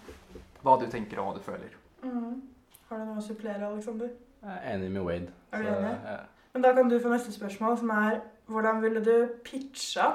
hva 0.63 0.77
du 0.81 0.87
tenker 0.91 1.19
og 1.21 1.27
hva 1.31 1.35
du 1.39 1.45
føler. 1.45 1.77
Mhm. 2.03 2.41
Har 2.89 2.99
du 2.99 3.05
noe 3.07 3.19
å 3.21 3.23
supplere, 3.23 3.63
Aleksander? 3.69 4.11
Jeg 4.43 4.51
er 4.57 4.75
enig 4.75 4.91
med 4.91 5.03
Wade. 5.07 5.33
Er 5.53 5.63
du 5.63 5.69
Så, 5.69 5.75
enig? 5.79 5.97
ja. 6.05 6.19
Men 6.53 6.63
da 6.63 6.73
kan 6.75 6.89
du 6.89 6.99
få 6.99 7.09
neste 7.13 7.33
spørsmål, 7.33 7.79
som 7.79 7.91
er 7.91 8.21
hvordan 8.51 8.81
ville 8.83 9.05
du 9.05 9.29
pitcha 9.45 10.07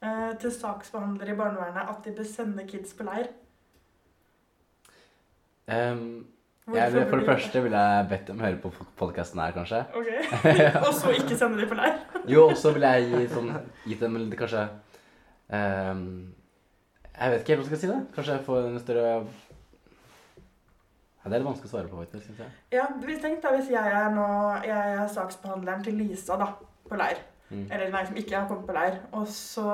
eh, 0.00 0.32
til 0.40 0.50
saksbehandlere 0.50 1.34
i 1.34 1.36
barnevernet 1.36 1.88
at 1.90 2.04
de 2.04 2.12
bør 2.16 2.24
sende 2.24 2.64
kids 2.66 2.94
på 2.94 3.04
leir? 3.04 3.28
Hvorfor 5.66 6.80
jeg, 6.80 7.08
for 7.10 7.20
det 7.20 7.26
første 7.28 7.60
ville 7.62 7.80
jeg 7.80 8.06
bedt 8.08 8.28
dem 8.28 8.40
høre 8.40 8.56
på 8.56 8.70
podkasten 8.96 9.40
her, 9.40 9.52
kanskje. 9.52 9.82
Ok. 9.94 10.06
Og 10.88 10.94
så 10.96 11.10
ikke 11.12 11.36
sende 11.36 11.60
dem 11.60 11.68
på 11.68 11.76
leir? 11.76 11.98
Jo, 12.34 12.46
og 12.48 12.56
så 12.56 12.70
ville 12.72 12.88
jeg 12.88 13.10
gi 13.10 13.26
sånn, 13.28 13.50
gitt 13.84 14.00
dem 14.00 14.14
litt 14.16 14.38
kanskje 14.40 14.62
um, 15.52 16.32
Jeg 17.10 17.34
vet 17.34 17.42
ikke 17.42 17.52
helt 17.52 17.60
hva 17.60 17.66
jeg 17.66 17.68
skal 17.68 17.80
si, 17.82 17.90
det. 17.90 17.98
Kanskje 18.14 18.38
få 18.46 18.56
en 18.62 18.78
større 18.80 19.10
ja, 20.38 21.26
Det 21.26 21.34
er 21.34 21.36
litt 21.36 21.48
vanskelig 21.50 21.68
å 21.68 21.74
svare 21.74 21.90
på, 21.90 22.00
faktisk. 22.00 22.24
Synes 22.30 22.40
jeg. 22.46 22.56
Ja, 22.78 22.86
tenk 23.26 23.44
da, 23.44 23.52
hvis 23.58 23.68
jeg 23.74 23.92
er 24.00 24.08
nå 24.16 24.28
Jeg 24.64 24.96
er 25.02 25.12
saksbehandleren 25.12 25.84
til 25.84 26.00
Lisa 26.00 26.40
da, 26.40 26.48
på 26.88 26.96
leir. 26.96 27.20
Mm. 27.50 27.66
Eller 27.68 27.92
nei, 27.92 28.06
som 28.08 28.16
ikke 28.24 28.38
har 28.38 28.48
kommet 28.48 28.64
på 28.70 28.78
leir. 28.78 28.96
Og 29.12 29.28
så 29.28 29.68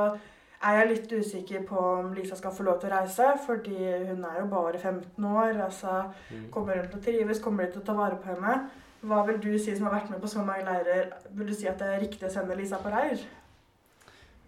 er 0.62 0.76
jeg 0.78 0.88
litt 0.90 1.12
usikker 1.12 1.62
på 1.68 1.78
om 1.78 2.12
Lisa 2.14 2.36
skal 2.36 2.52
få 2.52 2.66
lov 2.66 2.80
til 2.80 2.90
å 2.90 2.98
reise, 2.98 3.30
fordi 3.46 3.76
hun 4.10 4.24
er 4.28 4.42
jo 4.42 4.46
bare 4.52 4.78
15 4.78 5.24
år. 5.24 5.60
altså 5.64 6.12
Mm. 6.30 6.50
Kommer 6.50 6.76
hun 6.76 6.88
til 6.90 6.98
å 7.00 7.04
trives? 7.04 7.40
Kommer 7.40 7.64
de 7.66 7.72
til 7.72 7.82
å 7.82 7.86
ta 7.86 7.94
vare 7.94 8.16
på 8.16 8.34
henne? 8.34 8.70
hva 9.00 9.22
vil 9.26 9.38
du 9.40 9.58
si 9.58 9.72
som 9.76 9.86
har 9.88 9.94
vært 9.94 10.10
med 10.12 10.20
på 10.20 10.28
så 10.28 10.42
mange 10.44 10.64
leirer? 10.66 11.12
Vil 11.32 11.48
du 11.48 11.54
si 11.56 11.68
at 11.68 11.78
det 11.80 11.88
er 11.88 12.02
riktig 12.02 12.26
å 12.28 12.32
sende 12.32 12.56
Lisa 12.58 12.76
på 12.82 12.92
leir? 12.92 13.22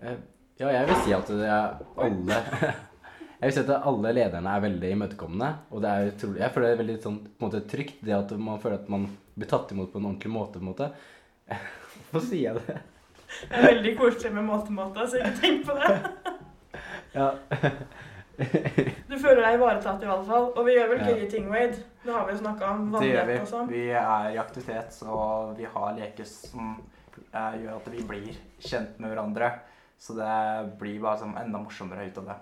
Eh, 0.02 0.16
Ja, 0.61 0.69
jeg 0.69 0.87
vil 0.87 0.99
si 1.02 1.12
at 1.16 1.31
det 1.33 1.49
alle 1.49 2.37
Jeg 3.42 3.49
vil 3.49 3.54
si 3.57 3.62
at 3.64 3.87
alle 3.88 4.12
lederne 4.14 4.52
er 4.52 4.61
veldig 4.62 4.90
imøtekommende. 4.95 5.49
Og 5.73 5.81
det 5.83 5.90
er 5.90 6.11
utrolig 6.12 6.42
Jeg 6.45 6.52
føler 6.54 6.66
det 6.69 6.75
er 6.75 6.83
veldig 6.83 6.97
sånn, 7.02 7.16
på 7.25 7.42
en 7.42 7.49
måte 7.49 7.62
trygt, 7.73 8.04
det 8.04 8.14
at 8.14 8.35
man 8.38 8.61
føler 8.62 8.76
at 8.78 8.92
man 8.92 9.09
blir 9.35 9.49
tatt 9.50 9.73
imot 9.73 9.90
på 9.90 9.99
en 9.99 10.11
ordentlig 10.12 10.31
måte. 10.31 10.61
på 10.61 10.62
en 10.62 10.71
måte. 10.71 10.90
Hvorfor 12.12 12.26
sier 12.28 12.52
jeg 12.52 12.62
det? 12.69 12.76
Det 13.49 13.59
er 13.59 13.67
veldig 13.67 13.93
koselig 13.99 14.33
med 14.37 14.45
måte-måte, 14.49 15.07
så 15.09 15.21
ikke 15.21 15.35
tenk 15.41 15.67
på 15.67 15.79
det. 15.81 15.99
Ja. 17.15 17.31
Du 19.12 19.19
føler 19.21 19.43
deg 19.45 19.59
ivaretatt 19.59 20.03
i 20.03 20.09
alle 20.09 20.25
fall. 20.25 20.47
Og 20.57 20.65
vi 20.67 20.73
gjør 20.75 20.89
vel 20.95 21.03
Ja. 21.05 21.27
ting, 21.31 21.51
Wade. 21.53 21.77
Det 22.03 22.12
har 22.12 22.25
vi 22.27 22.33
jo 22.33 22.39
snakka 22.39 22.71
om. 22.71 22.87
Det 22.93 23.11
gjør 23.11 23.27
vi. 23.29 23.35
Og 23.41 23.47
sånn. 23.51 23.69
Vi 23.69 23.83
er 23.91 24.31
i 24.33 24.39
aktivitet, 24.41 24.97
og 25.07 25.53
vi 25.59 25.65
har 25.75 25.93
leker 25.99 26.25
som 26.25 26.73
eh, 27.35 27.59
gjør 27.62 27.77
at 27.77 27.91
vi 27.93 28.03
blir 28.09 28.39
kjent 28.59 28.99
med 28.99 29.12
hverandre. 29.12 29.53
Så 29.99 30.17
det 30.17 30.79
blir 30.81 30.99
bare 31.05 31.21
sånn 31.21 31.37
enda 31.39 31.61
morsommere 31.62 32.09
ut 32.09 32.19
av 32.19 32.25
det. 32.33 32.39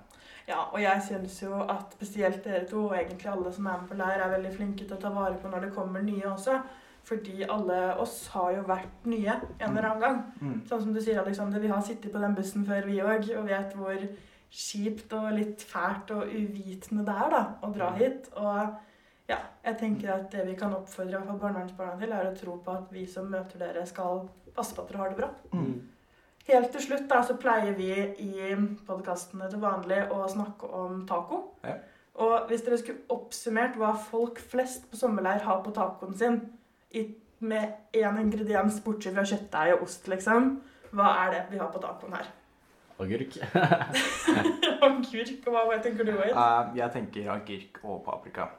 Ja, 0.49 0.63
og 0.73 0.81
jeg 0.81 1.03
syns 1.05 1.43
jo 1.43 1.59
at 1.69 1.93
spesielt 1.99 2.45
dere 2.45 2.65
to, 2.67 2.87
og 2.89 2.95
egentlig 2.97 3.29
alle 3.31 3.53
som 3.53 3.67
er 3.67 3.83
med 3.83 3.91
på 3.91 3.99
leir, 3.99 4.23
er 4.23 4.33
veldig 4.33 4.55
flinke 4.57 4.87
til 4.87 4.97
å 4.97 5.01
ta 5.03 5.11
vare 5.15 5.37
på 5.43 5.51
når 5.51 5.67
det 5.67 5.75
kommer 5.75 6.03
nye 6.03 6.25
også. 6.31 6.57
Fordi 7.11 7.43
alle 7.43 7.77
oss 7.99 8.29
har 8.31 8.53
jo 8.55 8.67
vært 8.69 9.07
nye 9.11 9.33
en 9.35 9.73
eller 9.73 9.89
annen 9.89 10.03
gang. 10.05 10.19
Mm. 10.39 10.59
Sånn 10.71 10.85
som 10.85 10.93
du 10.95 11.01
sier, 11.03 11.19
Alexander, 11.19 11.59
vi 11.59 11.73
har 11.73 11.83
sittet 11.83 12.13
på 12.15 12.23
den 12.23 12.37
bussen 12.39 12.67
før, 12.69 12.87
vi 12.87 13.01
òg, 13.03 13.33
og 13.35 13.49
vet 13.51 13.75
hvor 13.75 14.05
kjipt 14.51 15.15
og 15.19 15.33
litt 15.35 15.63
fælt 15.67 16.13
og 16.15 16.31
uvitende 16.31 17.03
det 17.07 17.17
er 17.25 17.35
da, 17.35 17.43
å 17.67 17.71
dra 17.75 17.91
hit. 17.99 18.31
Og 18.39 19.31
ja, 19.31 19.41
jeg 19.67 19.79
tenker 19.83 20.13
at 20.15 20.29
det 20.31 20.45
vi 20.47 20.55
kan 20.59 20.75
oppfordre 20.75 21.15
i 21.15 21.17
hvert 21.17 21.33
fall 21.33 21.43
barnevernsbarna 21.43 21.99
til, 21.99 22.15
er 22.15 22.31
å 22.31 22.37
tro 22.39 22.59
på 22.63 22.77
at 22.79 22.93
vi 22.95 23.07
som 23.11 23.31
møter 23.31 23.63
dere, 23.63 23.87
skal 23.91 24.29
passe 24.55 24.77
på 24.77 24.85
at 24.85 24.93
dere 24.93 25.03
har 25.03 25.11
det 25.11 25.21
bra. 25.21 25.33
Mm. 25.55 25.75
Helt 26.51 26.71
til 26.75 26.83
slutt 26.83 27.11
da, 27.11 27.21
så 27.27 27.37
pleier 27.39 27.75
vi 27.79 27.91
i 28.23 28.55
podkastene 28.87 29.51
til 29.51 29.63
vanlig 29.63 30.05
å 30.15 30.23
snakke 30.31 30.71
om 30.79 31.03
taco. 31.11 31.43
Ja. 31.67 31.77
Og 32.21 32.49
hvis 32.51 32.65
dere 32.67 32.79
skulle 32.81 33.07
oppsummert 33.15 33.77
hva 33.79 33.93
folk 33.99 34.41
flest 34.51 34.89
på 34.91 34.99
sommerleir 34.99 35.45
har 35.47 35.61
på 35.65 35.75
tacoen 35.75 36.17
sin, 36.19 36.41
med 37.41 37.73
én 37.97 38.19
ingrediens 38.21 38.81
bortsett 38.85 39.17
fra 39.17 39.25
kjøttdeig 39.25 39.75
og 39.77 39.87
ost, 39.87 40.09
liksom, 40.13 40.51
hva 40.93 41.11
er 41.25 41.35
det 41.35 41.43
vi 41.53 41.61
har 41.61 41.71
på 41.73 41.81
tacoen 41.83 42.17
her? 42.19 42.29
Agurk. 43.01 43.37
Agurk, 44.87 45.47
og 45.47 45.55
hva 45.55 45.79
tenker 45.83 46.05
du, 46.05 46.13
Wade? 46.19 46.35
Uh, 46.35 46.75
jeg 46.77 46.93
tenker 46.97 47.31
agurk 47.33 47.81
og 47.85 48.03
paprika. 48.05 48.51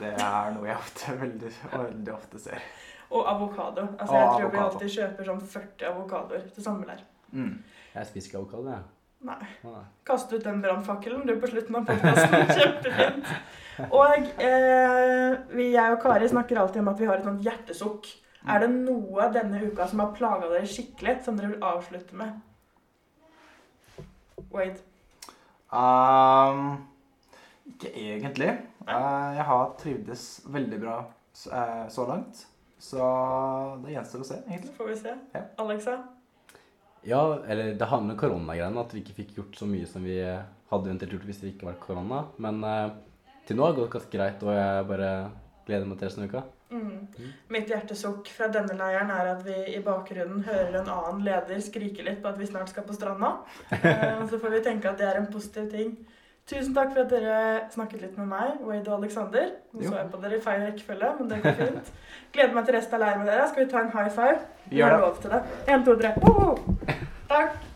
Det 0.00 0.14
er 0.14 0.54
noe 0.54 0.70
jeg 0.70 0.78
ofte, 0.78 1.16
veldig, 1.20 1.52
veldig 1.74 2.14
ofte 2.14 2.40
ser. 2.40 2.64
Og 3.10 3.26
avokado. 3.26 3.88
Altså, 3.98 4.14
Og 4.14 4.20
jeg 4.20 4.30
tror 4.30 4.54
vi 4.54 4.62
alltid 4.64 4.94
kjøper 4.94 5.28
sånn 5.28 5.44
40 5.52 5.86
avokadoer 5.90 6.48
til 6.54 6.64
sommerleir. 6.64 7.04
Mm. 7.34 7.52
Jeg 7.94 8.08
spiser 8.08 8.30
ikke 8.30 8.40
avokado, 8.40 8.70
jeg. 8.70 8.88
Nei. 9.20 9.40
Kaste 10.06 10.38
ut 10.38 10.44
den 10.46 10.62
brannfakkelen 10.64 11.26
du 11.28 11.34
på 11.42 11.50
slutten 11.50 11.76
av 11.76 11.88
podkasten. 11.90 12.46
Kjempefint. 12.56 13.34
Og 13.88 14.28
eh, 14.42 15.38
vi, 15.54 15.70
jeg 15.74 15.94
og 15.94 16.02
Kari 16.02 16.28
snakker 16.28 16.60
alltid 16.60 16.82
om 16.82 16.92
at 16.92 17.00
vi 17.00 17.08
har 17.08 17.20
et 17.20 17.26
sånt 17.28 17.46
hjertesukk. 17.46 18.10
Er 18.48 18.62
det 18.62 18.70
noe 18.72 19.26
denne 19.34 19.60
uka 19.68 19.86
som 19.88 20.00
har 20.02 20.14
plaga 20.16 20.48
dere 20.48 20.68
skikkelig, 20.68 21.18
som 21.24 21.36
dere 21.36 21.52
vil 21.52 21.66
avslutte 21.66 22.16
med? 22.16 22.38
Wade. 24.50 24.80
Um, 25.70 26.86
ikke 27.68 27.92
egentlig. 27.94 28.54
Uh, 28.88 29.28
jeg 29.36 29.44
har 29.50 29.74
trivdes 29.78 30.24
veldig 30.50 30.78
bra 30.82 30.96
eh, 31.52 31.84
så 31.92 32.06
langt. 32.08 32.46
Så 32.80 33.10
det 33.84 33.92
gjenstår 33.92 34.24
å 34.24 34.30
se, 34.30 34.40
egentlig. 34.48 34.72
Så 34.72 34.78
får 34.78 34.88
vi 34.88 34.96
se. 35.02 35.12
Ja. 35.36 35.44
Alexa? 35.60 35.98
Ja, 37.06 37.20
eller 37.44 37.74
det 37.76 37.88
handler 37.88 38.16
om 38.16 38.20
koronagreiene, 38.20 38.80
at 38.80 38.94
vi 38.96 39.04
ikke 39.04 39.18
fikk 39.20 39.36
gjort 39.36 39.60
så 39.60 39.68
mye 39.68 39.86
som 39.88 40.04
vi 40.04 40.16
hadde 40.70 40.88
eventuelt 40.88 41.14
gjort 41.16 41.28
hvis 41.28 41.40
det 41.42 41.52
ikke 41.54 41.68
var 41.70 41.78
korona. 41.82 42.24
Men 42.42 42.64
eh, 42.66 42.90
til 43.50 43.58
nå 43.58 43.66
har 43.66 43.76
gått 43.76 43.92
ganske 43.96 44.14
greit, 44.14 44.42
og 44.46 44.54
jeg 44.54 44.88
bare 44.88 45.10
gleder 45.66 45.86
meg 45.90 45.98
til 46.00 46.08
resten 46.08 46.24
av 46.24 46.30
uka. 46.30 46.42
Mm. 46.70 47.32
Mitt 47.50 47.66
hjertesukk 47.70 48.28
fra 48.30 48.46
denne 48.54 48.76
leiren 48.78 49.10
er 49.10 49.32
at 49.32 49.40
vi 49.42 49.56
i 49.74 49.80
bakgrunnen 49.82 50.44
hører 50.46 50.76
en 50.78 50.90
annen 50.94 51.24
leder 51.26 51.58
skrike 51.64 52.04
litt 52.06 52.20
på 52.22 52.30
at 52.30 52.38
vi 52.38 52.46
snart 52.46 52.70
skal 52.70 52.86
på 52.86 52.94
stranda. 52.94 53.32
Eh, 53.74 54.22
Så 54.30 54.38
får 54.38 54.54
vi 54.54 54.60
tenke 54.68 54.90
at 54.92 54.98
det 55.02 55.08
er 55.08 55.18
en 55.18 55.26
positiv 55.32 55.66
ting. 55.72 55.96
Tusen 56.50 56.74
takk 56.74 56.94
for 56.94 57.02
at 57.04 57.10
dere 57.12 57.40
snakket 57.70 58.00
litt 58.02 58.16
med 58.18 58.30
meg, 58.30 58.62
Wade 58.66 58.88
og 58.90 59.00
Alexander. 59.02 59.50
Nå 59.74 59.82
så 59.84 59.96
jeg 59.98 60.10
på 60.10 60.22
dere 60.22 60.38
i 60.38 60.44
feil 60.46 60.62
rekkefølge, 60.66 61.10
men 61.18 61.28
det 61.30 61.40
går 61.44 61.58
fint. 61.60 61.90
Gleder 62.34 62.54
meg 62.56 62.66
til 62.66 62.78
resten 62.78 62.96
av 62.98 63.04
leiren 63.04 63.24
med 63.24 63.30
dere. 63.30 63.48
Skal 63.50 63.64
vi 63.64 63.70
ta 63.70 63.82
en 63.84 63.92
high 63.94 64.10
five? 64.16 64.38
Vi 64.70 64.80
har 64.82 64.98
lov 64.98 65.18
til 65.22 65.34
det. 65.34 65.42
En, 65.74 65.84
to, 65.86 65.98
tre. 66.00 66.14
Takk. 67.30 67.69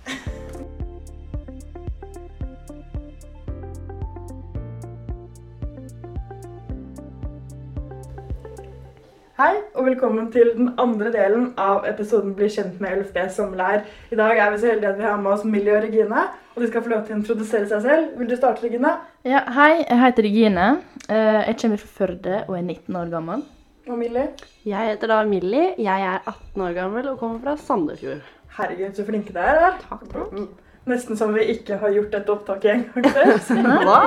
Hei, 9.35 9.55
og 9.75 9.87
velkommen 9.89 10.29
til 10.31 10.53
den 10.55 10.69
andre 10.79 11.11
delen 11.11 11.49
av 11.59 11.87
episoden 11.91 12.37
Bli 12.39 12.47
kjent 12.55 12.77
med 12.83 13.01
LFB 13.01 13.17
sommerleir. 13.35 13.81
I 14.15 14.19
dag 14.21 14.39
er 14.39 14.53
vi 14.55 14.61
så 14.63 14.69
heldige 14.71 14.93
at 14.93 15.01
vi 15.01 15.07
har 15.09 15.17
med 15.19 15.33
oss 15.33 15.43
Millie 15.49 15.75
og 15.75 15.83
Regine, 15.83 16.21
og 16.55 16.63
de 16.63 16.69
skal 16.71 16.85
få 16.85 16.93
lov 16.93 17.03
til 17.09 17.17
å 17.17 17.19
introdusere 17.19 17.67
seg 17.73 17.83
selv. 17.83 18.13
Vil 18.21 18.31
du 18.31 18.37
starte, 18.39 18.63
Regine? 18.63 18.93
Ja, 19.27 19.41
hei, 19.57 19.73
jeg 19.83 19.99
heter 20.05 20.27
Regine. 20.29 20.69
Eh, 21.09 21.41
Jeg 21.49 21.57
kommer 21.65 21.83
fra 21.83 21.91
Førde 21.99 22.37
og 22.47 22.55
er 22.61 22.63
19 22.63 23.01
år 23.03 23.11
gammel. 23.17 23.43
Og 23.89 23.99
Millie? 23.99 24.29
Jeg 24.65 24.93
heter 24.93 25.11
da 25.11 25.19
Millie. 25.29 25.75
Jeg 25.83 26.07
er 26.13 26.23
18 26.31 26.63
år 26.69 26.77
gammel 26.79 27.09
og 27.11 27.19
kommer 27.19 27.43
fra 27.43 27.57
Sandefjord. 27.57 28.23
Herregud, 28.55 28.95
så 28.95 29.05
flinke 29.05 29.35
dere 29.35 29.67
er. 29.73 29.81
Takk, 29.89 30.07
takk. 30.15 30.64
Nesten 30.85 31.17
som 31.17 31.31
vi 31.33 31.47
ikke 31.55 31.79
har 31.81 31.93
gjort 31.95 32.13
dette 32.13 32.33
opptaket 32.33 32.71
en 32.75 32.83
gang 32.93 33.07
før. 33.15 33.31
Hva? 33.89 34.01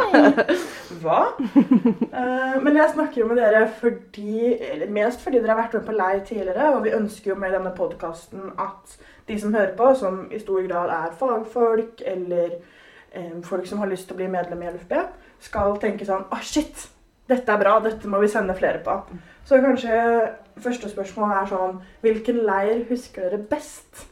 Hva? 1.01 1.21
Uh, 2.13 2.57
men 2.61 2.77
jeg 2.77 2.91
snakker 2.93 3.21
jo 3.23 3.29
med 3.31 3.39
dere 3.41 3.63
fordi, 3.79 4.51
eller 4.53 4.91
mest 4.93 5.23
fordi 5.25 5.41
dere 5.41 5.55
har 5.55 5.63
vært 5.63 5.77
med 5.79 5.87
på 5.87 5.95
leir 5.97 6.21
tidligere, 6.27 6.67
og 6.75 6.83
vi 6.85 6.93
ønsker 6.97 7.31
jo 7.33 7.37
med 7.41 7.55
denne 7.57 7.73
podkasten 7.77 8.51
at 8.61 8.97
de 9.27 9.39
som 9.41 9.55
hører 9.57 9.73
på, 9.79 9.89
som 9.97 10.19
i 10.31 10.41
stor 10.43 10.61
grad 10.69 10.93
er 10.93 11.17
fagfolk 11.17 12.05
eller 12.05 12.59
um, 13.15 13.41
folk 13.43 13.65
som 13.67 13.81
har 13.81 13.89
lyst 13.89 14.07
til 14.07 14.17
å 14.17 14.21
bli 14.21 14.29
medlem 14.37 14.61
i 14.61 14.69
LFB, 14.75 14.95
skal 15.49 15.81
tenke 15.81 16.05
sånn 16.05 16.29
Å, 16.29 16.41
shit! 16.45 16.87
Dette 17.27 17.51
er 17.51 17.59
bra, 17.59 17.73
dette 17.83 18.07
må 18.07 18.21
vi 18.21 18.29
sende 18.31 18.55
flere 18.55 18.79
på. 18.85 18.93
Så 19.49 19.57
kanskje 19.63 19.97
første 20.63 20.93
spørsmål 20.93 21.33
er 21.41 21.49
sånn 21.51 21.81
Hvilken 22.05 22.39
leir 22.47 22.85
husker 22.87 23.27
dere 23.27 23.41
best? 23.49 24.07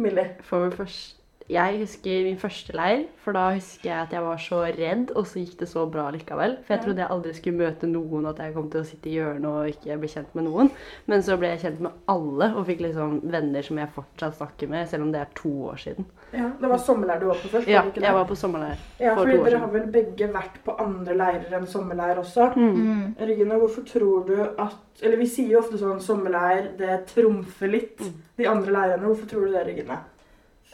Millie. 0.00 0.32
Får 0.48 0.64
vi 0.64 0.76
først- 0.80 1.19
jeg 1.50 1.78
husker 1.80 2.24
min 2.24 2.36
første 2.38 2.72
leir, 2.78 3.00
for 3.24 3.34
da 3.34 3.48
husker 3.56 3.88
jeg 3.90 3.98
at 4.06 4.12
jeg 4.14 4.22
var 4.22 4.36
så 4.38 4.60
redd, 4.76 5.10
og 5.18 5.26
så 5.26 5.40
gikk 5.42 5.56
det 5.58 5.68
så 5.68 5.82
bra 5.90 6.04
likevel. 6.14 6.56
For 6.66 6.74
jeg 6.76 6.84
trodde 6.84 7.02
jeg 7.02 7.10
aldri 7.10 7.32
skulle 7.34 7.58
møte 7.58 7.88
noen, 7.90 8.26
at 8.30 8.38
jeg 8.38 8.54
kom 8.54 8.68
til 8.70 8.80
å 8.80 8.86
sitte 8.86 9.10
i 9.10 9.16
hjørnet 9.16 9.48
og 9.50 9.68
ikke 9.72 9.96
bli 10.02 10.10
kjent 10.12 10.34
med 10.38 10.46
noen. 10.46 10.70
Men 11.10 11.24
så 11.26 11.36
ble 11.40 11.50
jeg 11.54 11.62
kjent 11.64 11.80
med 11.86 11.96
alle, 12.14 12.50
og 12.54 12.66
fikk 12.70 12.84
liksom 12.86 13.16
venner 13.34 13.66
som 13.66 13.80
jeg 13.82 13.92
fortsatt 13.96 14.36
snakker 14.38 14.70
med, 14.70 14.86
selv 14.92 15.08
om 15.08 15.10
det 15.14 15.20
er 15.24 15.32
to 15.40 15.52
år 15.72 15.82
siden. 15.82 16.06
Ja, 16.32 16.46
Det 16.60 16.68
var 16.70 16.78
sommerleir 16.78 17.18
du 17.20 17.26
var 17.26 17.40
på 17.42 17.48
først? 17.50 17.66
Ja, 17.68 17.82
jeg 17.90 18.14
var 18.14 18.24
på 18.30 18.36
sommerleir. 18.38 18.78
Ja, 19.00 19.16
for 19.16 19.24
fordi 19.24 19.36
to 19.36 19.42
år 19.42 19.50
dere 19.50 19.58
har 19.64 19.72
vel 19.74 19.88
begge 19.90 20.28
vært 20.32 20.60
på 20.64 20.76
andre 20.78 21.16
leirer 21.18 21.56
enn 21.58 21.66
sommerleir 21.66 22.20
også. 22.22 22.52
Mm. 22.54 22.78
Mm. 22.78 23.02
Regine, 23.18 23.58
hvorfor 23.58 23.82
tror 23.90 24.26
du 24.30 24.36
at 24.46 24.76
Eller 25.02 25.16
vi 25.16 25.26
sier 25.26 25.48
jo 25.54 25.58
ofte 25.62 25.78
sånn 25.80 26.00
sommerleir, 26.04 26.76
det 26.76 27.06
trumfer 27.08 27.70
litt 27.72 28.00
Mm. 28.00 28.14
de 28.36 28.46
andre 28.46 28.72
leirene. 28.72 29.06
Hvorfor 29.08 29.26
tror 29.30 29.46
du 29.46 29.52
det, 29.52 29.66
Regine? 29.66 29.96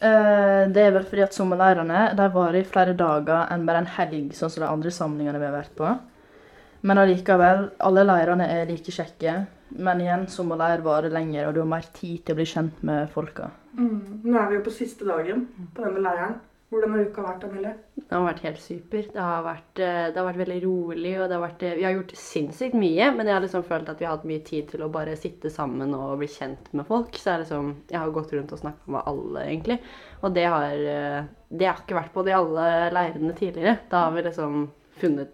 Eh, 0.03 0.69
Det 0.69 0.83
er 0.83 0.93
vel 0.93 1.05
fordi 1.05 1.23
at 1.25 1.33
sommerleirene 1.37 2.15
de 2.17 2.29
varer 2.35 2.61
i 2.61 2.69
flere 2.69 2.95
dager 2.97 3.47
enn 3.53 3.67
bare 3.67 3.85
en 3.85 3.93
helg, 3.97 4.33
sånn 4.37 4.51
som 4.51 4.63
de 4.63 4.69
andre 4.69 4.91
samlingene 4.91 5.39
vi 5.41 5.47
har 5.49 5.57
vært 5.57 5.77
på. 5.77 5.99
Men 6.83 6.99
allikevel, 6.99 7.71
alle 7.81 8.05
leirene 8.05 8.47
er 8.49 8.67
like 8.67 8.93
kjekke. 8.93 9.47
Men 9.79 10.01
igjen, 10.01 10.27
sommerleir 10.31 10.83
varer 10.85 11.11
lenger, 11.11 11.49
og 11.49 11.55
du 11.55 11.61
har 11.61 11.67
mer 11.71 11.87
tid 11.93 12.25
til 12.25 12.35
å 12.35 12.39
bli 12.39 12.45
kjent 12.47 12.83
med 12.87 13.09
folka. 13.11 13.51
Mm. 13.77 14.21
Nå 14.25 14.39
er 14.39 14.49
vi 14.51 14.59
jo 14.61 14.67
på 14.69 14.73
siste 14.77 15.05
dagen 15.09 15.49
på 15.75 15.83
denne 15.83 16.05
leiren. 16.05 16.37
Hvordan 16.67 16.95
har 16.97 17.03
uka 17.07 17.23
vært, 17.23 17.45
Emilie? 17.47 17.73
Det 17.95 18.11
har 18.11 18.25
vært 18.27 18.41
helt 18.43 18.59
super. 18.59 19.05
Det 19.15 19.23
har 19.23 19.45
vært, 19.47 19.79
eh, 19.79 20.07
det 20.11 20.19
har 20.19 20.27
vært 20.27 20.41
veldig 20.41 20.59
rolig, 20.65 21.13
og 21.21 21.29
det 21.29 21.37
har 21.37 21.45
vært, 21.45 21.63
eh, 21.63 21.75
vi 21.77 21.85
har 21.87 21.93
gjort 21.95 22.15
sinnssykt 22.19 22.75
mye, 22.75 23.11
men 23.15 23.27
jeg 23.27 23.35
har 23.35 23.45
liksom 23.45 23.65
følt 23.65 23.89
at 23.89 24.01
vi 24.01 24.05
har 24.05 24.17
hatt 24.17 24.27
mye 24.27 24.45
tid 24.45 24.69
til 24.69 24.81
å 24.83 24.91
bare 24.91 25.17
sitte 25.17 25.51
sammen 25.51 25.95
og 25.95 26.19
bli 26.19 26.27
kjent 26.27 26.73
med 26.75 26.87
folk. 26.87 27.13
Så 27.15 27.31
jeg, 27.31 27.45
liksom, 27.45 27.77
jeg 27.89 27.99
har 27.99 28.11
gått 28.11 28.33
rundt 28.33 28.53
og 28.53 28.59
snakka 28.59 28.89
med 28.89 29.03
alle, 29.07 29.45
egentlig. 29.47 29.79
Og 30.23 30.35
det 30.35 30.47
har, 30.47 30.73
eh, 30.73 31.25
det 31.55 31.67
har 31.67 31.77
ikke 31.77 32.01
vært 32.03 32.13
på 32.13 32.25
de 32.25 32.33
alle 32.33 32.91
leirene 32.91 33.37
tidligere. 33.37 33.79
Da 33.89 34.05
har 34.05 34.13
vi 34.13 34.23
liksom 34.23 34.69
funnet 34.99 35.33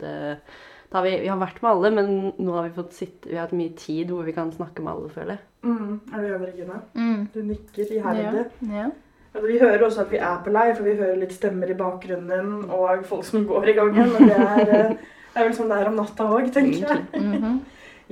da 0.92 0.98
har 0.98 1.04
vi, 1.04 1.20
vi 1.20 1.28
har 1.28 1.38
vært 1.38 1.62
med 1.62 1.70
alle, 1.70 1.90
men 1.90 2.32
nå 2.36 2.52
har 2.52 2.68
vi 2.68 2.74
fått 2.76 2.92
sitte, 2.92 3.30
vi 3.30 3.36
har 3.36 3.46
hatt 3.46 3.56
mye 3.56 3.72
tid 3.74 4.10
hvor 4.12 4.24
vi 4.24 4.34
kan 4.36 4.52
snakke 4.52 4.82
med 4.82 4.92
alle, 4.92 5.08
føler 5.08 5.38
jeg. 5.38 5.40
Mm. 5.64 6.00
Er 6.12 6.20
du 6.20 6.26
enig, 6.26 6.48
Regine? 6.50 6.80
Mm. 6.92 7.28
Du 7.32 7.42
nikker 7.42 7.94
iherdig. 7.96 8.44
Ja. 8.68 8.82
ja. 8.82 8.90
Altså, 9.32 9.46
vi 9.48 9.58
hører 9.58 9.84
også 9.84 10.04
at 10.04 10.10
vi 10.12 10.20
er 10.20 10.40
på 10.44 10.52
leir, 10.52 10.74
for 10.76 10.84
vi 10.84 10.96
hører 10.98 11.20
litt 11.20 11.32
stemmer 11.32 11.70
i 11.72 11.76
bakgrunnen 11.76 12.66
og 12.68 13.04
folk 13.08 13.24
som 13.24 13.46
går 13.48 13.70
i 13.72 13.76
gangen. 13.78 14.10
Og 14.12 14.26
det 14.28 14.36
er, 14.36 14.60
eh, 14.60 14.96
det 15.32 15.40
er 15.40 15.46
vel 15.46 15.54
sånn 15.56 15.72
det 15.72 15.78
er 15.80 15.88
om 15.88 15.96
natta 15.96 16.26
òg, 16.28 16.50
tenker 16.52 16.88
jeg. 16.88 17.06
Mhm. 17.16 17.60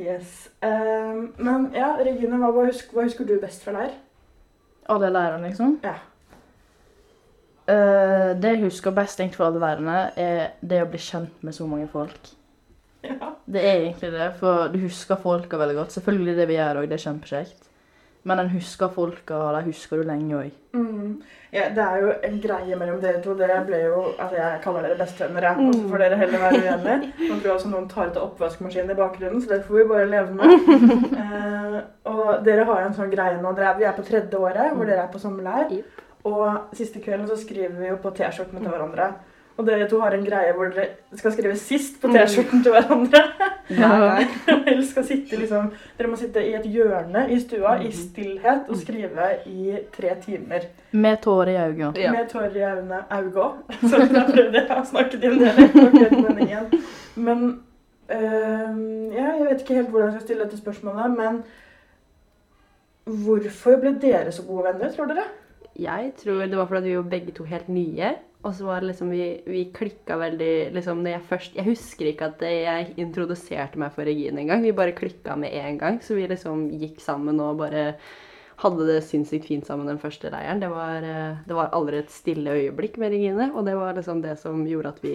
Yes. 0.00 0.48
Um, 0.64 1.32
men 1.36 1.66
ja, 1.76 1.90
Regine, 2.00 2.38
hva, 2.40 2.48
hva, 2.54 2.64
husker, 2.70 2.94
hva 2.96 3.04
husker 3.04 3.26
du 3.28 3.34
best 3.42 3.66
fra 3.66 3.74
leir? 3.74 3.98
Alle 4.88 5.10
leiren, 5.12 5.44
liksom? 5.44 5.74
Ja. 5.84 5.98
Uh, 7.68 8.32
det 8.40 8.54
jeg 8.54 8.62
husker 8.64 8.94
best 8.96 9.20
egentlig 9.20 9.36
fra 9.36 9.50
alle 9.50 9.60
leirene, 9.60 9.98
er 10.16 10.54
det 10.64 10.80
å 10.80 10.88
bli 10.88 11.02
kjent 11.04 11.44
med 11.44 11.56
så 11.56 11.68
mange 11.68 11.88
folk. 11.92 12.32
Ja. 13.04 13.34
Det 13.44 13.60
er 13.60 13.82
egentlig 13.82 14.12
det, 14.14 14.30
for 14.40 14.72
du 14.72 14.78
husker 14.82 15.20
folka 15.20 15.60
veldig 15.60 15.76
godt. 15.82 15.92
Selvfølgelig 15.98 16.36
det 16.38 16.48
vi 16.48 16.56
gjør 16.56 16.80
òg, 16.80 16.88
det 16.88 16.96
er 16.96 17.04
kjempekjekt. 17.04 17.69
Men 18.28 18.42
en 18.42 18.50
husker 18.52 18.90
folka, 18.92 19.34
og 19.34 19.54
de 19.56 19.70
husker 19.70 20.00
du 20.00 20.04
lenge 20.04 20.36
òg. 20.36 20.56
Mm. 20.76 21.14
ja. 21.52 21.68
Det 21.74 21.82
er 21.82 22.02
jo 22.02 22.10
en 22.28 22.36
greie 22.42 22.76
mellom 22.76 22.98
dere 23.00 23.22
to. 23.24 23.32
Dere 23.38 23.62
ble 23.66 23.80
jo 23.86 24.02
Altså, 24.12 24.36
jeg 24.36 24.60
kaller 24.64 24.84
dere 24.86 24.98
bestevenner, 24.98 25.46
jeg. 25.48 25.66
Og 25.66 25.74
så 25.74 25.88
får 25.88 26.04
dere 26.04 26.18
heller 26.20 26.44
være 26.44 26.60
uenige. 26.60 27.12
Nå 27.30 27.38
tror 27.38 27.48
jeg 27.48 27.54
også 27.54 27.72
noen 27.72 27.88
tar 27.88 28.10
ut 28.10 28.20
oppvaskmaskinen 28.26 28.92
i 28.92 28.98
bakgrunnen, 28.98 29.40
så 29.42 29.54
det 29.54 29.62
får 29.64 29.80
vi 29.80 29.88
bare 29.94 30.10
leve 30.10 30.36
med. 30.36 31.16
Eh, 31.30 31.74
og 32.10 32.44
dere 32.44 32.64
har 32.66 32.80
jo 32.80 32.86
en 32.88 32.94
sånn 32.96 33.10
greie 33.12 33.38
nå. 33.38 33.52
Dere 33.54 33.68
er, 33.70 33.76
vi 33.78 33.86
er 33.86 33.94
på 33.96 34.04
tredje 34.04 34.38
året, 34.38 34.72
hvor 34.74 34.88
dere 34.88 35.04
er 35.04 35.12
på 35.12 35.20
sommerleir. 35.22 35.84
Og 36.28 36.74
siste 36.76 37.00
kvelden 37.00 37.28
så 37.28 37.36
skriver 37.38 37.76
vi 37.78 37.88
jo 37.88 37.98
på 38.02 38.10
T-skjortene 38.16 38.60
til 38.60 38.72
hverandre. 38.72 39.06
Og 39.60 39.66
dere 39.66 39.84
to 39.90 39.98
har 40.00 40.14
en 40.16 40.22
greie 40.24 40.52
hvor 40.56 40.70
dere 40.72 41.18
skal 41.20 41.34
skrive 41.34 41.56
sist 41.60 41.98
på 42.00 42.08
T-skjorten 42.14 42.62
til 42.64 42.72
hverandre. 42.72 43.20
Eller 44.68 44.82
skal 44.88 45.04
sitte 45.06 45.36
liksom 45.38 45.68
Dere 45.98 46.08
må 46.10 46.16
sitte 46.18 46.42
i 46.42 46.54
et 46.56 46.64
hjørne 46.72 47.26
i 47.30 47.36
stua 47.42 47.76
i 47.84 47.90
stillhet 47.94 48.70
og 48.70 48.78
skrive 48.80 49.26
i 49.50 49.76
tre 49.94 50.14
timer. 50.24 50.70
Med 50.92 51.20
tårer 51.22 51.52
i 51.52 51.58
øynene. 51.66 51.92
Ja. 52.00 52.12
Med 52.14 52.30
tårer 52.32 52.56
i 52.56 52.64
øynene. 52.64 53.02
Auga. 53.10 53.50
Så 53.90 54.00
da 54.08 54.24
prøvde 54.30 54.62
jeg 54.62 54.78
å 54.78 54.86
snakke 54.88 55.20
til 55.20 55.36
meningen. 55.42 56.72
Men 57.20 57.44
øh, 58.08 58.80
ja, 59.12 59.26
jeg 59.26 59.44
vet 59.50 59.60
ikke 59.60 59.76
helt 59.82 59.92
hvordan 59.92 60.08
jeg 60.08 60.16
skal 60.16 60.26
stille 60.26 60.46
dette 60.48 60.62
spørsmålet, 60.62 61.18
men 61.20 61.42
hvorfor 63.04 63.76
ble 63.82 63.94
dere 64.00 64.32
så 64.32 64.42
gode 64.48 64.70
venner, 64.70 64.90
tror 64.94 65.12
dere? 65.12 65.28
Jeg 65.80 66.12
tror 66.18 66.42
det 66.48 66.58
var 66.58 66.68
fordi 66.70 66.88
vi 66.88 66.96
var 66.96 67.12
begge 67.12 67.36
to 67.36 67.44
helt 67.44 67.68
nye. 67.68 68.14
Og 68.40 68.54
så 68.56 68.64
var 68.64 68.80
det 68.80 68.92
liksom 68.92 69.10
vi, 69.12 69.24
vi 69.44 69.66
klikka 69.74 70.16
veldig 70.16 70.72
liksom 70.72 71.02
når 71.04 71.12
Jeg 71.12 71.26
først, 71.28 71.56
jeg 71.58 71.66
husker 71.66 72.08
ikke 72.08 72.30
at 72.30 72.42
jeg 72.46 72.94
introduserte 73.02 73.80
meg 73.80 73.92
for 73.92 74.08
Regine 74.08 74.40
engang. 74.40 74.64
Vi 74.64 74.72
bare 74.76 74.96
klikka 74.96 75.36
med 75.36 75.52
en 75.60 75.78
gang. 75.80 76.00
Så 76.00 76.16
vi 76.16 76.24
liksom 76.30 76.70
gikk 76.80 77.02
sammen 77.04 77.40
og 77.44 77.60
bare 77.60 77.90
hadde 78.60 78.86
det 78.88 79.00
sinnssykt 79.04 79.48
fint 79.48 79.68
sammen 79.68 79.88
den 79.88 80.00
første 80.00 80.32
leiren. 80.32 80.60
Det 80.60 80.70
var, 80.72 81.04
eh, 81.04 81.36
det 81.46 81.56
var 81.56 81.72
aldri 81.76 82.00
et 82.00 82.12
stille 82.12 82.56
øyeblikk 82.56 82.96
med 83.00 83.12
Regine. 83.12 83.50
Og 83.54 83.64
det 83.66 83.76
var 83.76 83.94
liksom 83.96 84.22
det 84.24 84.38
som 84.40 84.64
gjorde 84.68 84.94
at 84.94 85.02
vi 85.04 85.14